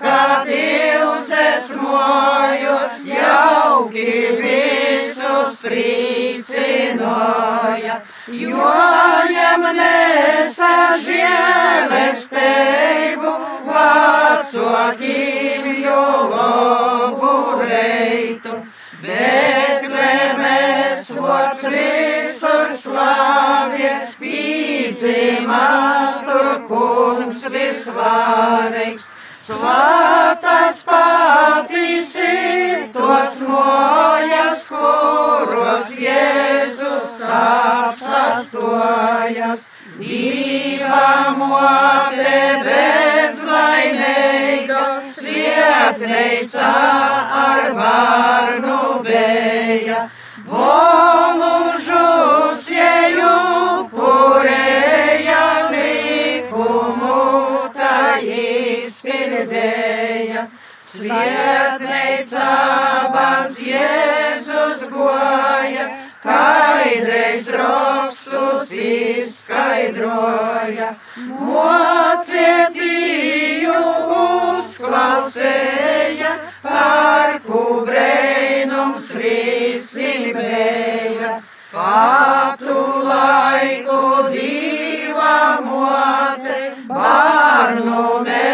kad 0.00 0.46
ilzes 0.48 1.74
mojus 1.80 3.06
jauki 3.08 4.06
visus 4.40 5.60
priecināja, 5.64 6.96
jo 8.28 8.74
ņem 9.36 9.62
nesa 9.80 10.74
žēlestību 11.06 12.50
vecākiem 13.70 14.79
pīdzimā 25.50 26.24
tur 26.26 26.62
kungs 26.68 27.42
visvārīgs. 27.50 29.10
Svātas 29.50 30.84
patīs 30.86 32.14
ir 32.22 32.92
tos 32.94 33.40
mojas, 33.48 34.68
kuros 34.70 35.90
Jēzus 35.98 37.20
apsastojas. 37.26 38.80
Dieva 39.98 41.34
mote 41.36 42.62
bezvainīga, 42.68 44.04
svietneica 45.10 46.72
ar 47.42 47.74
varnu 47.80 49.02
beja. 49.04 50.00
Volužus 50.46 51.49
Svietneica 60.90 62.50
bams 63.14 63.60
Jēzus 63.62 64.90
goja, 64.90 65.84
kaidreiz 66.24 67.46
rakstus 67.54 68.72
izskaidroja. 68.74 70.88
Mocietīju 71.44 73.76
uzklausēja, 74.58 76.34
par 76.66 77.38
kubreinums 77.46 79.06
risinēja. 79.22 81.38
Patu 81.70 82.82
laiku 83.06 84.26
diva 84.34 85.62
mote, 85.70 86.58
bārnu 86.90 88.26
meklēja 88.26 88.49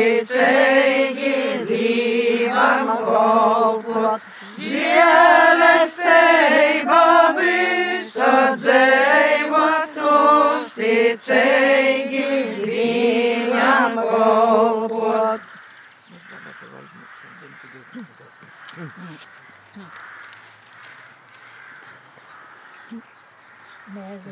uzticīgi 0.00 1.66
Dievam 1.68 2.88
kolpot. 3.04 4.20
Žēlestība 4.60 6.12
visa 7.36 8.32
dzīvot 8.56 9.94
uzticīgi 10.14 11.44
Dievam 12.64 13.94
kolpot. 14.00 15.40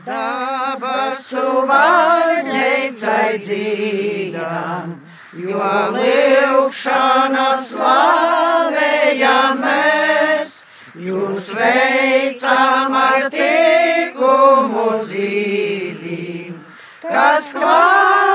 Dabasu 0.06 1.42
vaļņeicai 1.68 3.32
dzīdām, 3.42 4.92
jo 5.38 5.72
liukšana 5.94 7.48
slavējam 7.62 9.60
mēs, 9.62 10.56
jūs 10.98 11.52
veicam 11.58 12.96
ar 12.98 13.28
tikumu 13.34 14.88
zīdīm, 15.12 16.58
kas 17.06 17.52
kvaloj 17.54 18.27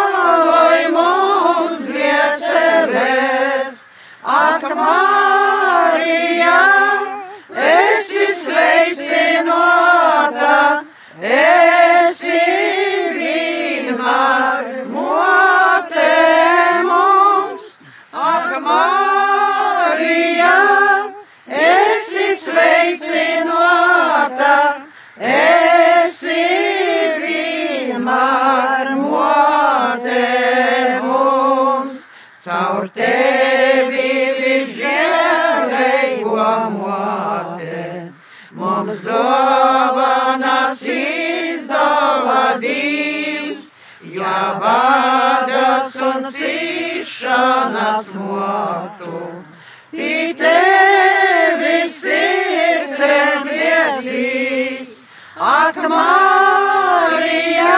un 46.24 46.32
cīšanas 46.32 48.14
motu. 48.16 49.44
Pie 49.92 50.32
tevi 50.40 51.84
sirds 51.92 52.96
remliesīs, 53.12 54.94
ak 55.36 55.82
Marija, 55.92 57.76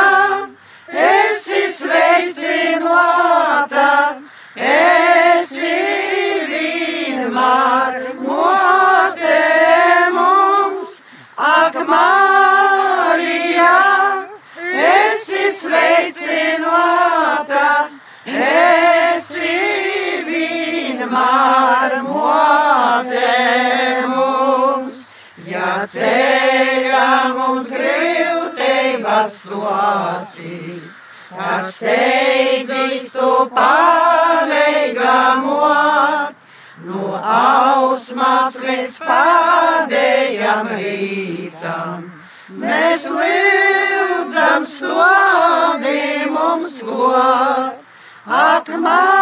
esi 1.07 1.63
sveicinota, 1.79 3.89
esi 4.69 5.73
vienmēr 6.53 7.99
mote 8.21 9.41
mums, 10.19 10.87
ak 11.49 11.81
Marija, 11.89 13.75
esi 14.93 15.45
sveicinota, 15.59 17.67
esi 18.25 19.53
vienmēr 20.25 22.01
mote 22.07 23.35
mums. 24.11 24.99
Ja 25.45 25.85
ceļā 25.91 27.33
mums 27.37 27.69
grūtības 27.69 29.35
losīs, 29.51 30.87
kad 31.29 31.69
steidzīs 31.69 33.13
tu 33.13 33.29
pāreigamot, 33.53 36.33
no 36.89 37.13
ausmas 37.21 38.57
līdz 38.65 38.97
pēdējam 39.05 40.65
rītam. 40.73 42.15
Mēs 42.61 43.05
lūdzam 43.09 44.65
stovi 44.69 46.25
mums 46.33 46.64
ak, 48.65 48.81
Marija, 48.81 49.14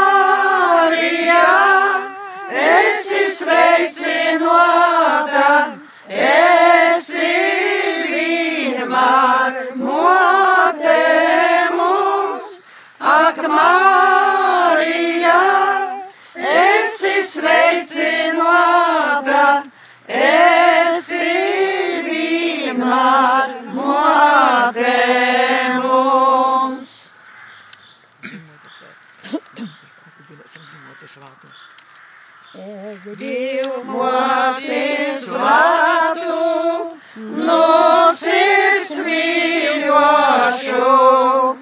mīļošu, 40.73 41.55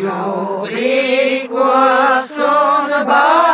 jo 0.00 0.66
rīkos 0.70 2.32
un 2.50 2.96
bādos 3.06 3.45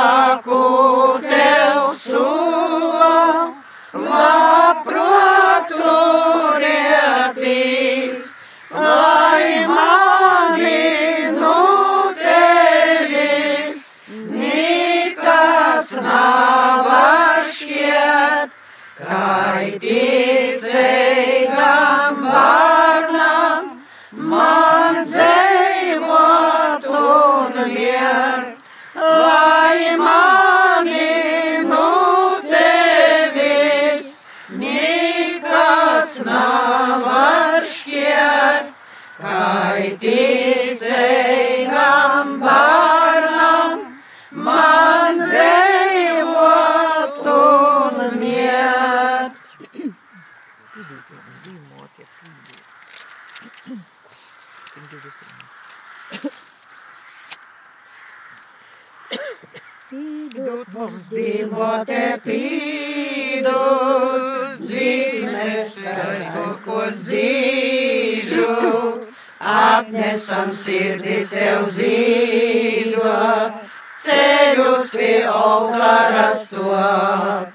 Paco. 0.00 1.09
Atnesam 70.20 70.52
sirdis 70.52 71.30
tev 71.32 71.64
zīdot, 71.72 73.52
ceļus 74.04 74.90
pie 74.92 75.24
altāra 75.24 76.34
stot, 76.36 77.48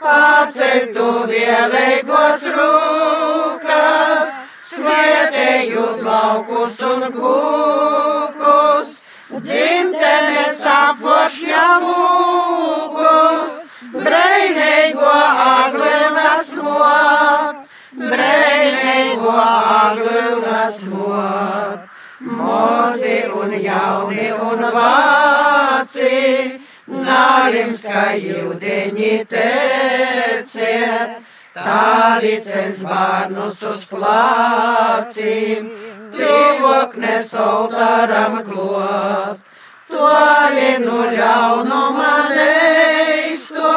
paceļ 0.00 0.92
tu 0.94 1.06
vielēgos 1.30 2.44
rūkas, 2.56 4.42
svietējot 4.68 6.02
laukus 6.04 6.80
un 6.90 7.08
kūkus, 7.16 9.00
dzimtenes 9.40 10.64
apvošņa 10.76 11.66
lūgus, 11.86 13.60
breinīgo 13.96 15.14
aglunas 15.48 16.56
mot, 16.68 17.64
breinīgo 17.96 19.38
aglunas 19.40 20.84
mot, 20.92 21.89
mozi 22.20 23.24
un 23.32 23.52
jauni 23.52 24.28
un 24.30 24.60
vāci, 24.74 26.60
nārimska 26.86 28.04
jūdeņi 28.20 29.12
teciet, 29.30 31.14
tā 31.54 32.20
licens 32.20 32.82
bērnus 32.84 33.62
uz 33.72 33.86
plācim, 33.88 35.70
tuvoknes 36.12 37.32
oltāram 37.40 38.40
klot, 38.44 39.40
toļi 39.88 40.72
no 40.84 41.00
ļaunuma 41.16 42.14
neisto, 42.36 43.76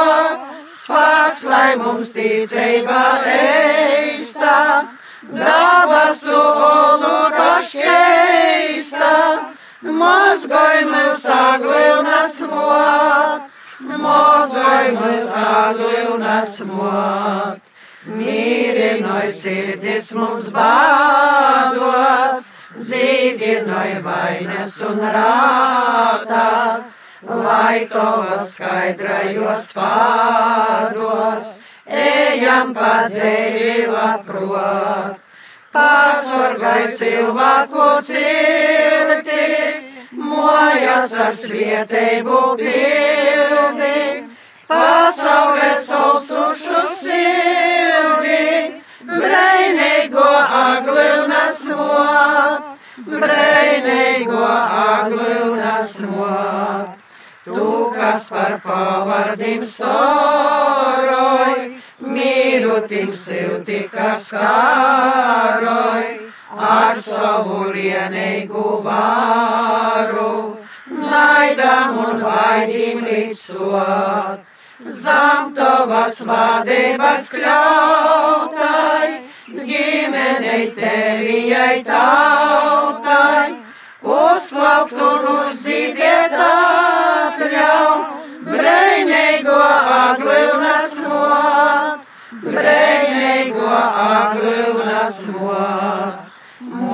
spāks, 0.68 1.48
lai 1.48 1.78
mums 1.80 2.12
ticība 2.12 3.06
eista, 3.38 4.53
mozgoj 10.44 10.82
mūs 10.92 11.24
aglivnas 11.32 12.40
mot, 12.52 13.44
mozgoj 13.80 14.90
mūs 14.98 15.30
aglivnas 15.40 16.58
mot. 16.68 17.62
Mīrinoj 18.04 19.32
sirdis 19.32 20.12
mums 20.12 20.52
bādos, 20.52 22.52
dzīvinoj 22.76 24.04
vainas 24.04 24.76
un 24.84 25.00
rātās, 25.16 26.92
lai 27.24 27.88
tovas 27.88 28.52
skaidrajos 28.58 29.72
pādos, 29.72 31.56
ejam 31.88 32.76
pa 32.76 33.08
dzēri 33.08 33.88
labprot. 33.88 35.24
pasargāj 35.74 36.92
cilvēku 37.00 37.86
cilti, 38.06 39.23
mojas 40.34 41.14
ar 41.26 41.36
svietēju 41.38 42.40
pildi, 42.60 44.00
pasaules 44.70 45.92
austrušu 46.00 46.82
sildi, 46.98 48.82
breinīgo 49.08 50.28
aglūnas 50.64 51.64
mot, 51.80 52.68
breinīgo 53.14 54.44
aglūnas 54.48 55.96
mot. 56.12 57.00
Tu, 57.44 57.70
kas 57.92 58.30
par 58.32 58.54
pavardim 58.64 59.66
storoj, 59.68 61.56
mīlutim 62.00 63.10
silti, 63.12 63.82
kas 63.92 64.30
kāroj, 64.32 66.06
ar 66.58 67.02
savu 67.02 67.72
lienīgu 67.74 68.66
varu, 68.86 70.58
naidam 70.88 72.00
un 72.06 72.24
vaidim 72.24 73.06
līdzsot. 73.06 74.50
Zem 74.84 75.54
tavas 75.56 76.18
vadības 76.28 77.30
kļautai, 77.32 79.10
ģimenes 79.70 80.74
tevijai 80.76 81.84
tautai, 81.88 83.54
uzplaukt 84.02 84.98
un 85.08 85.30
uzzīdiet 85.36 86.36
atļau, 86.48 87.88
breinīgo 88.50 89.62
aglūnas 90.02 91.00
mot, 91.08 92.04
breinīgo 92.44 93.72
aglūnas 94.10 95.26
mot. 95.38 96.33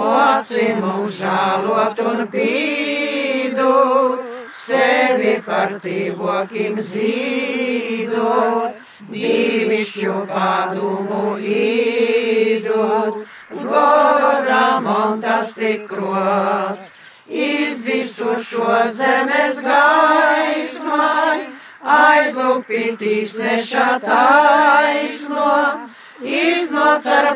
Moci 0.10 0.68
mums 0.82 1.20
žālot 1.22 2.00
un 2.10 2.22
pīdot, 2.34 4.22
sevi 4.58 5.34
par 5.46 5.76
tīvokim 5.84 6.80
zīdot, 6.88 8.80
divišķu 9.12 10.16
padumu 10.32 11.36
īdot, 11.54 13.22
goram 13.54 14.90
un 14.96 15.22
tas 15.22 15.54
tikrot 15.60 16.90
izdzīstot 17.46 18.42
šo 18.50 18.80
zemes 18.98 19.62
gaismai, 19.68 21.50
aizlūpītīs 22.00 23.38
neša 23.44 23.90
taisno, 24.10 25.54
iznāc 26.42 27.06
ar 27.20 27.36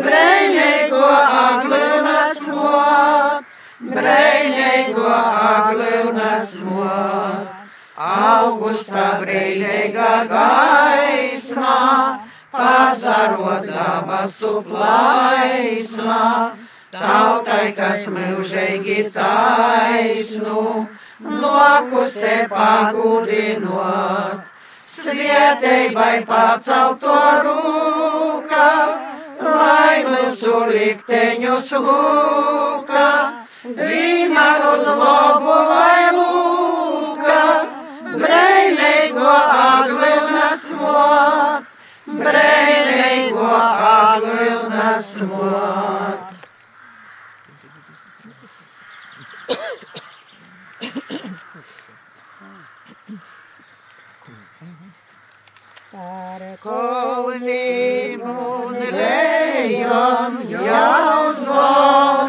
breinīgo 0.00 1.06
aglūnas 1.44 2.44
mot, 2.56 3.54
breinīgo 3.94 5.08
aglūnas 5.14 6.60
mot. 6.68 7.56
Augusta 8.00 9.20
brīvīga 9.20 10.24
gaismā, 10.30 11.80
pazarot 12.48 13.66
dabasu 13.68 14.52
plaismā, 14.64 16.56
tautai, 16.94 17.66
kas 17.76 18.08
mūžīgi 18.14 19.12
taisnu, 19.12 20.64
nokusē 21.20 22.48
pagudinot, 22.48 24.40
svietēji 24.88 26.24
pacelto 26.24 27.20
rūkā, 27.44 28.72
lai 29.56 30.04
mūsu 30.06 30.54
likteņus 30.70 31.70
lūkā, 31.86 33.08
vienmēr 33.64 34.66
uz 34.70 34.88
labu 35.02 35.56
lai 35.70 36.04
lūkā, 36.16 37.44
breinīgo 38.24 39.36
aglūnas 39.66 40.66
mot, 40.80 41.70
breinīgo 42.24 43.48
aglūnas 43.94 45.14
mot. 45.30 46.36
Par 55.90 56.42
kolnim 56.62 58.20
un 58.22 58.76
Yom 59.90 60.34
Yom 60.48 62.19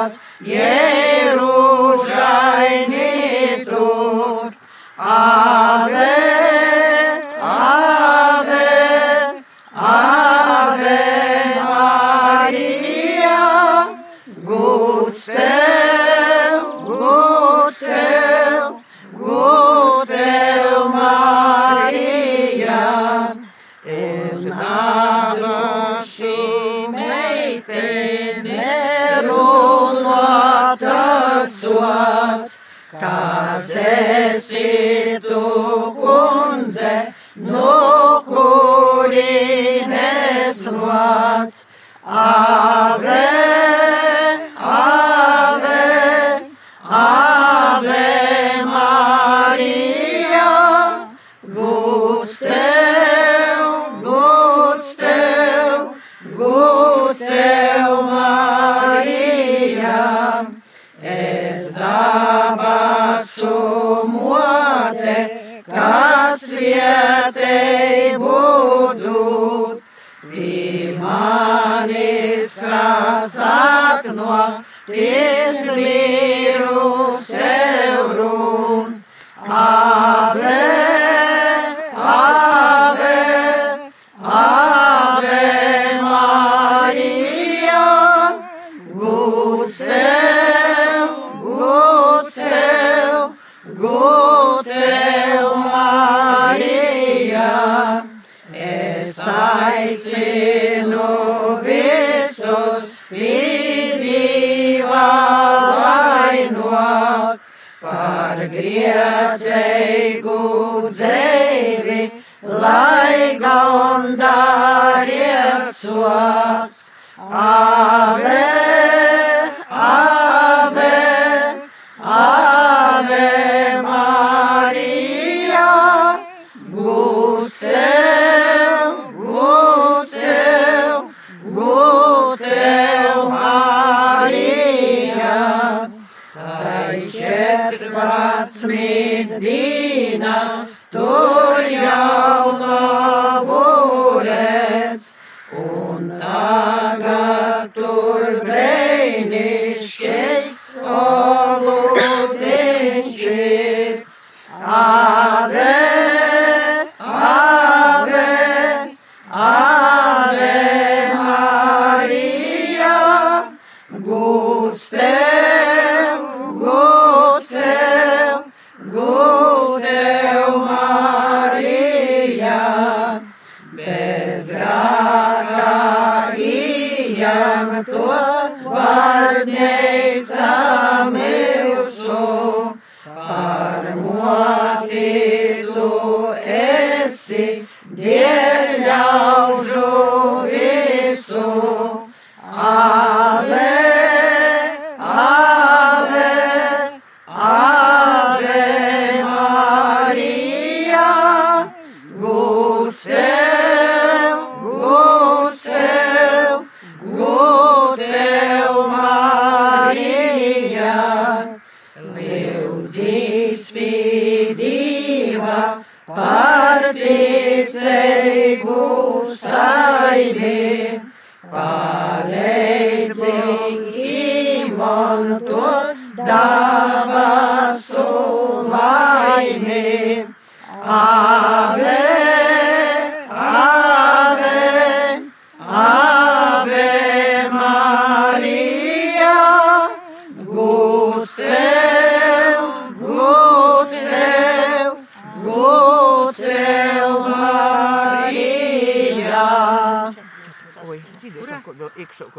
cross. 0.00 0.18
Yeah. 0.40 0.69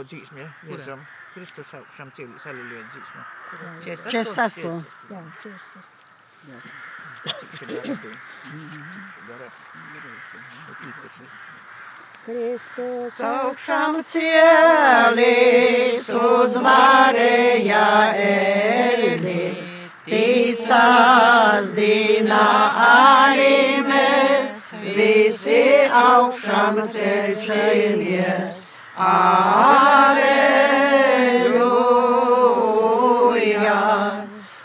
Ko 0.02 0.08
dzīsmi, 0.10 0.42
ja? 0.42 0.50
Iedzam 0.66 0.98
Kristus 1.36 1.70
augšām 1.78 2.10
cīlīs, 2.18 2.42
aleluja 2.50 2.82
dzīsmi. 2.90 3.22
46. 3.86 4.66
Jā, 5.12 5.20
46. 5.44 5.86
Jā. 6.50 6.58
Kristus 12.24 13.20
augšām 13.28 14.00
cielis 14.10 16.10
uzvarēja 16.18 17.86
elni, 18.26 19.46
tīsās 20.10 21.70
dīna 21.78 22.42
arī 22.88 23.86
mēs 23.86 24.58
visi 24.98 25.62
augšām 26.02 26.82
ceļšamies. 26.98 28.71
Aleluja! 28.98 30.52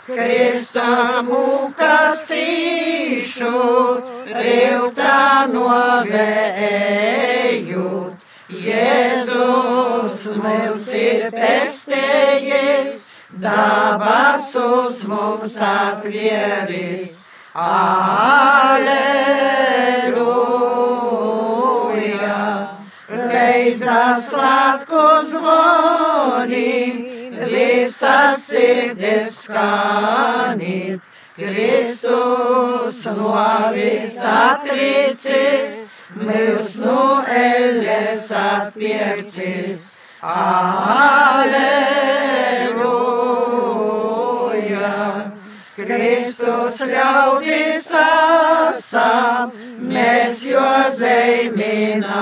Kristus 0.07 1.23
mūkas 1.27 2.25
cīšu, 2.27 3.51
riltā 4.27 5.47
novējot. 5.53 6.27
Jēzus 8.67 10.27
mums 10.43 10.87
ir 10.95 11.31
pestējis, 11.31 13.07
dabasus 13.31 15.03
mums 15.07 15.55
atvieris. 15.71 17.23
Aleluja! 17.55 18.87
Beidzas 24.07 24.29
svētku 24.31 25.03
zvonim, 25.27 26.99
visas 27.51 28.45
sirdis 28.47 29.33
skanīt. 29.43 31.01
Kristus 31.35 33.01
no 33.17 33.33
visatricis, 33.75 35.11
mūs 36.15 36.75
no 36.79 37.19
elles 37.27 38.31
atpircis. 38.31 39.99
Aleluja! 40.23 41.57
Kristus 45.75 46.79
ļaudis 46.95 47.91
esam, 48.05 49.51
mēs 49.91 50.41
jo 50.47 50.71
zeiminasam. 50.95 52.17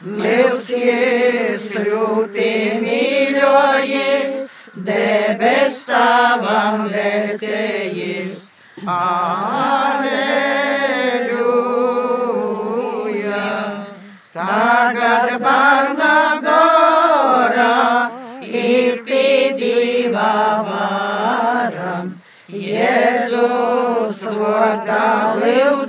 Mūs 0.00 0.70
iesrūti 0.72 2.44
mīļojis, 2.80 4.46
debes 4.86 5.80
tavam 5.84 6.86
vērtējis. 6.88 8.46
Aleluja! 8.80 10.22
Tagad 14.32 15.36
barna 15.44 16.16
gorā 16.48 17.76
ir 18.40 19.04
pīdīvā 19.04 20.32
varam. 20.70 22.16
Jēzus 22.48 24.24
vārdā 24.32 25.36
lūdzoties 25.44 25.79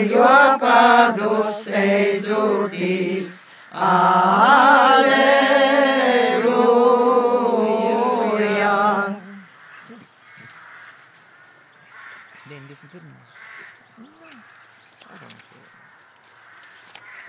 un 0.00 0.08
jo 0.08 0.58
padus 0.60 1.62
steidzoties. 1.62 3.44
Aleluja! 3.72 5.10
91. 12.48 13.00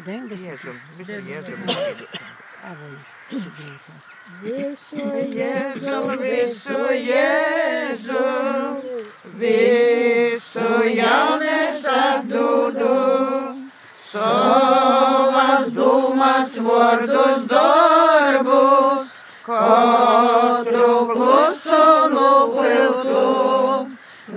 Deviņdesmit. 0.06 0.48
Jēzum, 0.52 0.78
visu 0.98 1.16
Jēzu. 1.30 1.56
visu 4.42 5.06
Jēzu, 5.38 5.98
visu 6.22 6.80
Jēzu, 7.10 8.24
visu 9.44 10.70
jaunes 10.96 11.61
atdudu, 11.92 12.98
savas 14.12 15.72
dūmas, 15.76 16.56
vārdus, 16.66 17.48
darbus, 17.52 19.12
katru 19.46 20.94
klusu 21.14 21.86
nupiltu. 22.14 23.28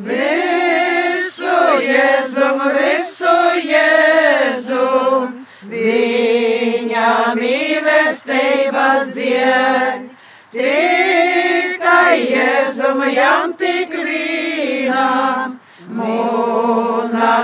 Visu 0.08 1.58
Jēzum, 1.84 2.64
visu 2.74 3.36
Jēzum, 3.68 5.38
viņa 5.70 7.10
mīlestības 7.38 9.14
dien. 9.14 10.10
Tikai 10.54 12.18
Jēzum 12.30 13.00
jām 13.10 13.54
tik 13.58 13.94
vienam, 14.06 15.58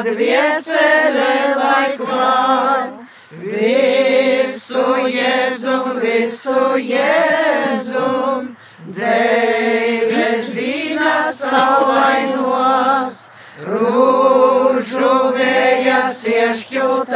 dviesele 0.05 1.32
laikmār. 1.61 3.01
Visu 3.30 4.84
Jēzum, 5.07 6.01
visu 6.03 6.62
Jēzum, 6.82 8.57
dzēves 8.90 10.48
dīnas 10.57 11.38
saulainos, 11.44 13.14
rūžu 13.62 15.14
vējas 15.38 16.18
iešķūtākas, 16.34 17.14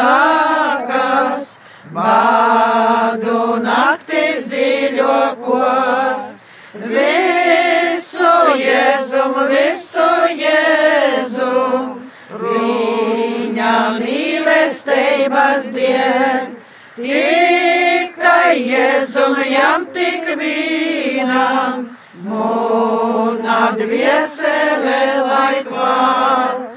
bādu 1.99 3.59
naktis 3.65 4.47
dziļokos. 4.53 6.21
Visu 6.95 8.37
Jēzum, 8.63 9.35
visu 9.51 9.84
mīlestības 14.85 15.73
dien. 15.73 16.57
Tikai 16.95 18.61
Jēzum 18.61 19.35
jām 19.51 19.87
tik 19.93 20.37
vienam, 20.39 21.97
mūna 22.23 23.75
dviesele 23.77 25.01
laikmār. 25.27 26.71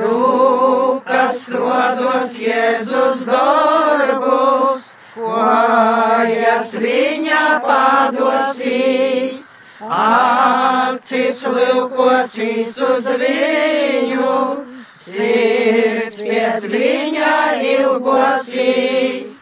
Rūkas 0.00 1.48
rodos 1.54 2.34
Jēzus 2.38 3.24
darbus, 3.26 4.96
kojas 5.14 6.74
viņa 6.74 7.44
padosīs. 7.62 9.46
Akcis 9.80 11.44
lūkosīs 11.46 12.76
uz 12.84 13.06
viņu, 13.22 14.69
sirds 15.10 16.22
pēc 16.22 16.66
viņa 16.70 17.34
ilgosīs. 17.72 19.36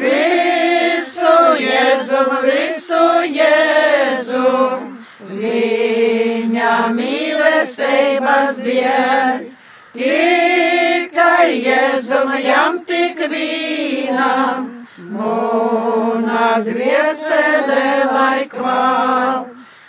Visu 0.00 1.34
Jēzum, 1.60 2.34
visu 2.44 3.04
Jēzum, 3.36 4.90
viņa 5.30 6.74
mīlestības 6.98 8.60
dien. 8.64 9.46
Tikai 9.90 11.46
Jēzum 11.64 12.34
jām 12.44 12.82
tik 12.86 13.24
vienam, 13.32 14.68
mūna 15.16 16.50
dviesele 16.66 17.86
laikmā. 18.12 18.84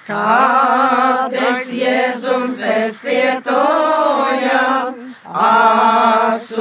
Kādes 0.08 1.70
Jēzum 1.72 2.56
pestietojam, 2.58 3.71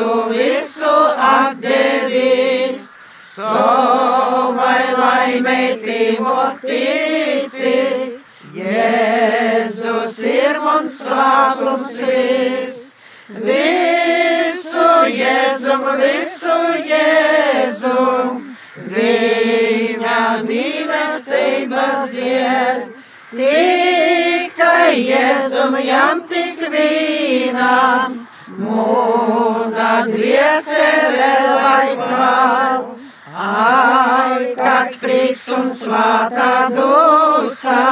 asu 0.01 0.29
visu 0.31 0.97
atdevis, 1.31 2.93
savai 3.37 4.85
laimei 4.97 5.77
tīvot 5.85 6.61
ticis, 6.65 8.25
Jēzus 8.51 10.17
ir 10.27 10.59
mums 10.59 10.97
svētums 11.05 11.99
viss. 12.03 12.79
Visu 13.31 14.87
Jēzum, 15.15 15.85
visu 16.01 16.57
Jēzum, 16.89 18.41
viņa 18.97 20.17
mīlestības 20.49 22.09
dien. 22.17 22.89
Tikai 23.31 24.99
Jēzum 24.99 25.79
jām 25.85 26.25
tik 26.33 26.67
vienam, 26.75 28.19
atgriezē 30.01 30.89
vēl 31.17 31.49
laikmār. 31.65 32.81
Ai, 33.41 34.51
kāds 34.59 34.99
prieks 35.01 35.45
un 35.55 35.69
svētā 35.77 36.69
dusā, 36.75 37.85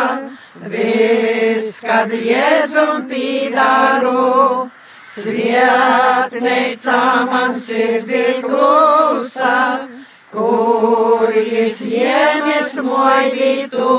viss, 0.72 1.78
kad 1.84 2.10
jēzum 2.12 3.06
pīdāru, 3.10 4.66
svētneicā 5.12 7.04
man 7.30 7.54
sirdī 7.54 8.26
klusā, 8.42 9.60
kur 10.34 11.32
jis 11.38 11.80
jēmies 11.92 12.76
moibītu, 12.88 13.94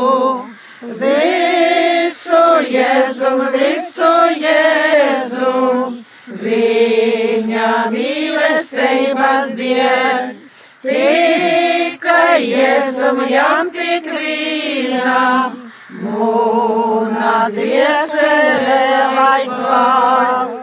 visu 0.99 2.43
jēzum, 2.75 3.47
visu 3.55 4.13
jēzum. 4.43 6.03
Viņa 6.29 7.69
mīlestības 7.89 9.55
diena, 9.57 10.35
tikai 10.83 12.43
Jēzum 12.45 13.23
jām 13.31 13.71
tik 13.73 14.05
vīnam, 14.13 15.57
mūna 16.03 17.33
dviesele 17.55 18.77
laikvāk. 19.17 20.53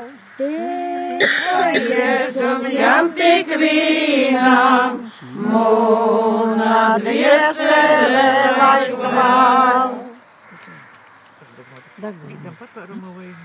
Jēzum 1.75 2.71
jām 2.71 3.11
tik 3.19 3.51
vīnam, 3.59 5.03
mūna 5.51 6.81
dviesele 7.03 8.29
laikvāk. 8.63 10.03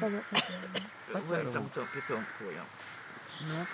Tagad. 0.01 0.51
Говорить 1.14 1.51
там 1.53 1.70
то 1.70 1.86
питом 1.93 2.26
твоем. 2.38 2.66
Нет. 3.41 3.68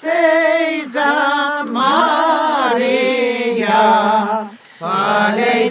Seja 0.00 1.64
Maria, 1.64 2.90
falei 4.78 5.70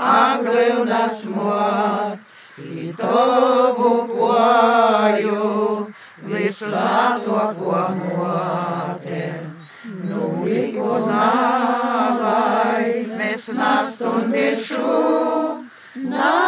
ангелів 0.00 0.86
на 0.86 1.08
смерть, 1.08 2.18
і 2.58 2.94
то 2.96 3.76
букваю 3.78 5.36
високо 6.22 7.54
кламувати. 7.62 9.34
Ну 9.84 10.48
і 10.48 10.72
коналай, 10.72 11.46
не 13.18 13.34
снастонишу, 13.36 14.84
на 15.94 16.39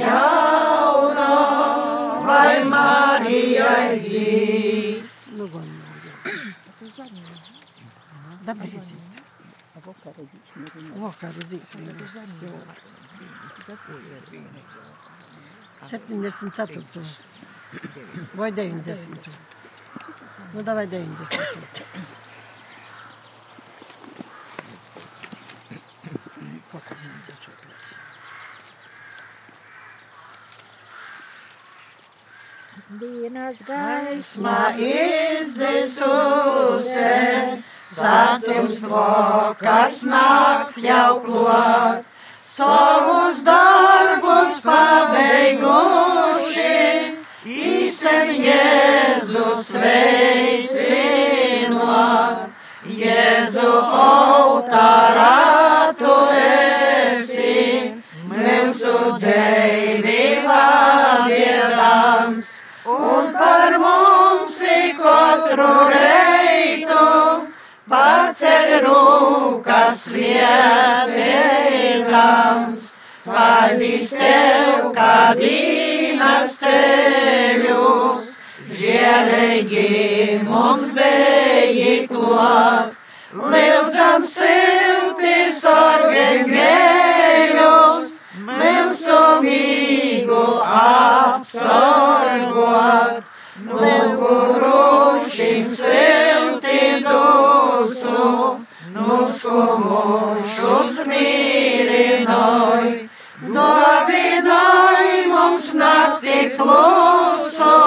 jauna, 0.00 1.30
vai 2.26 2.64
Marija 2.64 3.70
izdzīv. 3.94 5.08
Добрите. 8.46 8.94
Vakar 11.00 11.32
dzīsmu. 11.48 11.88
74. 15.82 16.84
Vai 18.34 18.50
90. 18.52 19.30
Nu, 20.54 20.62
davai 20.62 20.86
90. 20.86 22.29
dienas 33.40 33.56
gaisma 33.66 34.70
izdzisuse, 34.76 36.02
saptums 37.92 38.80
vokas 38.82 40.02
nakts 40.02 40.76
jau 40.84 41.20
klot, 41.24 42.04
savus 42.46 43.42
darbus 43.44 44.60
pabeiguši, 44.64 45.56
īsem 47.46 48.28
Jēzus 48.44 49.72
veicinot, 49.80 51.18
Jēzu 52.84 53.72
altāri. 54.04 55.09
Katru 65.50 65.90
reitu, 65.90 67.02
paceļ 67.90 68.70
rūkas 68.84 70.04
svētīgams, 70.12 72.78
paldies 73.24 74.12
tev, 74.14 74.94
kā 74.94 75.34
dīnas 75.40 76.52
ceļus, 76.60 78.28
žēlīgi 78.78 80.38
mums 80.46 80.94
bija 80.94 82.06
klāt, 82.12 82.94
lūdzam 83.34 84.22
silti 84.22 85.50
sorgengējus, 85.58 88.14
mūsu 88.46 89.42
mīgu 89.42 90.62
apsorgot, 90.84 93.26
lūgurušim 93.66 93.80
silti 93.80 95.29
dusu, 97.04 98.24
mūsu 98.94 99.60
mūšus 99.84 100.94
mīlinoj, 101.10 102.86
novinoj 103.56 105.06
mums 105.32 105.66
nakti 105.80 106.38
klusu, 106.58 107.78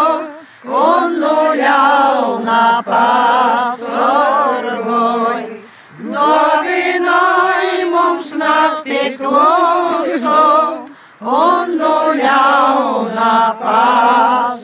un 0.64 1.20
nu 1.24 1.38
ļauna 1.59 2.66
pasorgoj. 2.89 3.84
Novinoj 6.14 7.66
mums 7.93 8.28
nakti 8.41 9.03
klusu, 9.22 10.43
un 11.22 11.78
nu 11.80 11.95
ļauna 12.24 13.36
pasorgoj. 13.61 14.62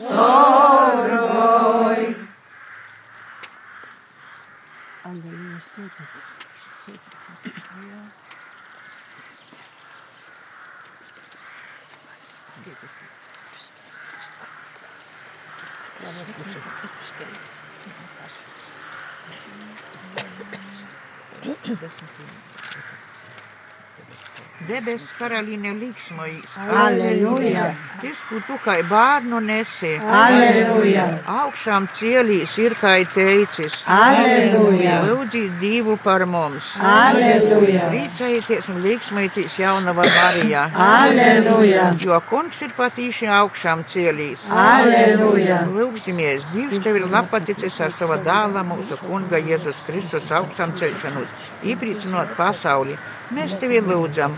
Debes 25.20 25.28
karaliene 25.28 25.74
liksmojīs. 25.76 26.52
Aleluja. 26.56 27.74
Tas, 28.00 28.20
ko 28.28 28.38
tu 28.46 28.56
kā 28.64 28.78
bērnu 28.88 29.40
nesi. 29.44 29.92
Aleluja. 30.00 31.04
Augšām 31.28 31.88
cielīs 31.92 32.56
ir 32.58 32.72
kā 32.80 32.94
teicis. 33.04 33.82
Aleluja. 33.86 35.02
Lūdzīt 35.04 35.58
Dievu 35.60 35.98
par 36.00 36.24
mums. 36.24 36.72
Aleluja. 36.80 37.90
Priecājieties 37.92 38.70
un 38.72 38.80
liksmojieties 38.86 39.58
jaunavā 39.60 40.06
Marijā. 40.08 40.64
Aleluja. 40.74 41.90
Jo 42.00 42.20
kungs 42.30 42.62
ir 42.64 42.72
patīši 42.76 43.28
augšām 43.42 43.84
cielīs. 43.92 44.46
Aleluja. 44.48 45.66
Lūksimies, 45.68 46.48
Dievs 46.54 46.80
tev 46.80 46.96
ir 46.96 47.08
lapaticis 47.12 47.76
ar 47.84 47.92
savu 47.92 48.16
dēlu, 48.24 48.64
mūsu 48.72 48.96
kunga 49.04 49.36
Jēzus 49.36 49.84
Kristus 49.84 50.32
augstām 50.32 50.72
celšanos, 50.80 51.48
iepriecinot 51.68 52.32
pasauli. 52.40 52.96
Mēs 53.30 53.52
tevi 53.60 53.78
lūdzam, 53.84 54.32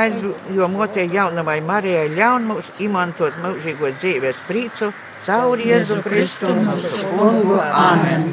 aizjomotē 0.00 1.06
jaunamai 1.12 1.60
Marijai 1.64 2.08
ļaun 2.14 2.48
mums 2.50 2.72
izmantot 2.78 3.38
mūžīgo 3.44 3.92
dzīves 3.98 4.44
prieku 4.48 4.92
caur 5.26 5.60
Jēzu 5.60 6.00
Kristu 6.04 6.52
mūsu 6.56 7.08
kungu. 7.16 7.58
Amen! 7.60 8.28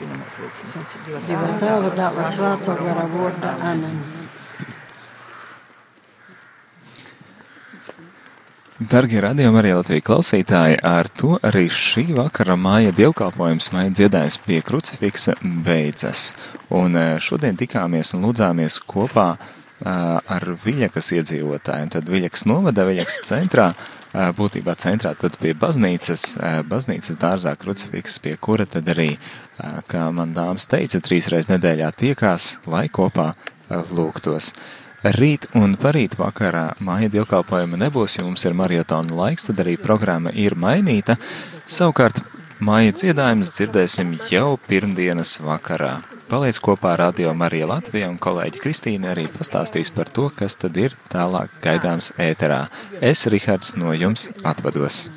Dieva 0.00 1.50
tēva 1.60 1.92
dēla 1.96 2.26
svēto 2.32 2.74
gara 2.80 3.04
vārdā. 3.12 3.52
Amen. 3.72 4.00
Darbie 8.80 9.18
radījumi 9.20 9.58
arī 9.60 9.74
Latvijas 9.76 10.06
klausītāji, 10.06 10.78
ar 10.80 11.10
to 11.12 11.34
arī 11.44 11.66
šī 11.68 12.06
vakara 12.16 12.54
māja 12.56 12.94
dievkalpojums, 12.96 13.68
māja 13.74 13.90
dziedājums 13.98 14.38
pie 14.46 14.62
krucifiksa 14.64 15.34
beidzas. 15.66 16.30
Un 16.72 16.96
eh, 16.96 17.18
šodien 17.20 17.60
tikāmies 17.60 18.14
un 18.16 18.24
lūdzāmies 18.24 18.80
kopā 18.88 19.34
eh, 19.36 19.59
ar 19.84 20.44
Viļakas 20.64 21.12
iedzīvotājiem. 21.16 21.92
Tad 21.94 22.10
Viļakas 22.10 22.44
novada 22.50 22.84
Viļakas 22.88 23.20
centrā, 23.28 23.70
būtībā 24.12 24.74
centrā 24.80 25.14
tad 25.18 25.38
pie 25.40 25.54
baznīcas, 25.56 26.34
baznīcas 26.68 27.16
dārzā 27.20 27.54
krucifiks, 27.60 28.18
pie 28.20 28.34
kura 28.36 28.66
tad 28.68 28.88
arī, 28.92 29.14
kā 29.88 30.10
man 30.12 30.34
dāmas 30.36 30.68
teica, 30.70 31.00
trīs 31.00 31.30
reizes 31.32 31.52
nedēļā 31.52 31.92
tiekās, 31.96 32.58
lai 32.66 32.88
kopā 32.92 33.32
lūgtos. 33.70 34.52
Rīt 35.00 35.46
un 35.56 35.78
parīt 35.80 36.18
vakarā 36.20 36.74
māja 36.84 37.08
dievkalpojuma 37.14 37.78
nebūs, 37.80 38.18
jo 38.18 38.26
mums 38.26 38.44
ir 38.44 38.52
marietona 38.58 39.16
laiks, 39.16 39.48
tad 39.48 39.62
arī 39.64 39.78
programma 39.80 40.28
ir 40.36 40.58
mainīta. 40.60 41.16
Savukārt 41.64 42.20
māja 42.60 42.92
dziedājumus 42.98 43.54
dzirdēsim 43.56 44.18
jau 44.28 44.58
pirmdienas 44.68 45.38
vakarā. 45.40 46.02
Paliec 46.30 46.60
kopā 46.62 46.92
ar 46.94 47.00
Radio 47.00 47.32
Marija 47.34 47.66
Latvija 47.66 48.06
un 48.06 48.14
kolēģi 48.22 48.60
Kristīna 48.62 49.08
arī 49.10 49.24
pastāstīs 49.34 49.90
par 49.90 50.12
to, 50.14 50.28
kas 50.30 50.54
tad 50.62 50.78
ir 50.78 50.94
tālāk 51.10 51.56
gaidāms 51.64 52.12
ēterā. 52.22 52.60
Es, 53.02 53.24
Rihards, 53.26 53.74
no 53.74 53.90
jums 53.98 54.28
atvados. 54.46 55.08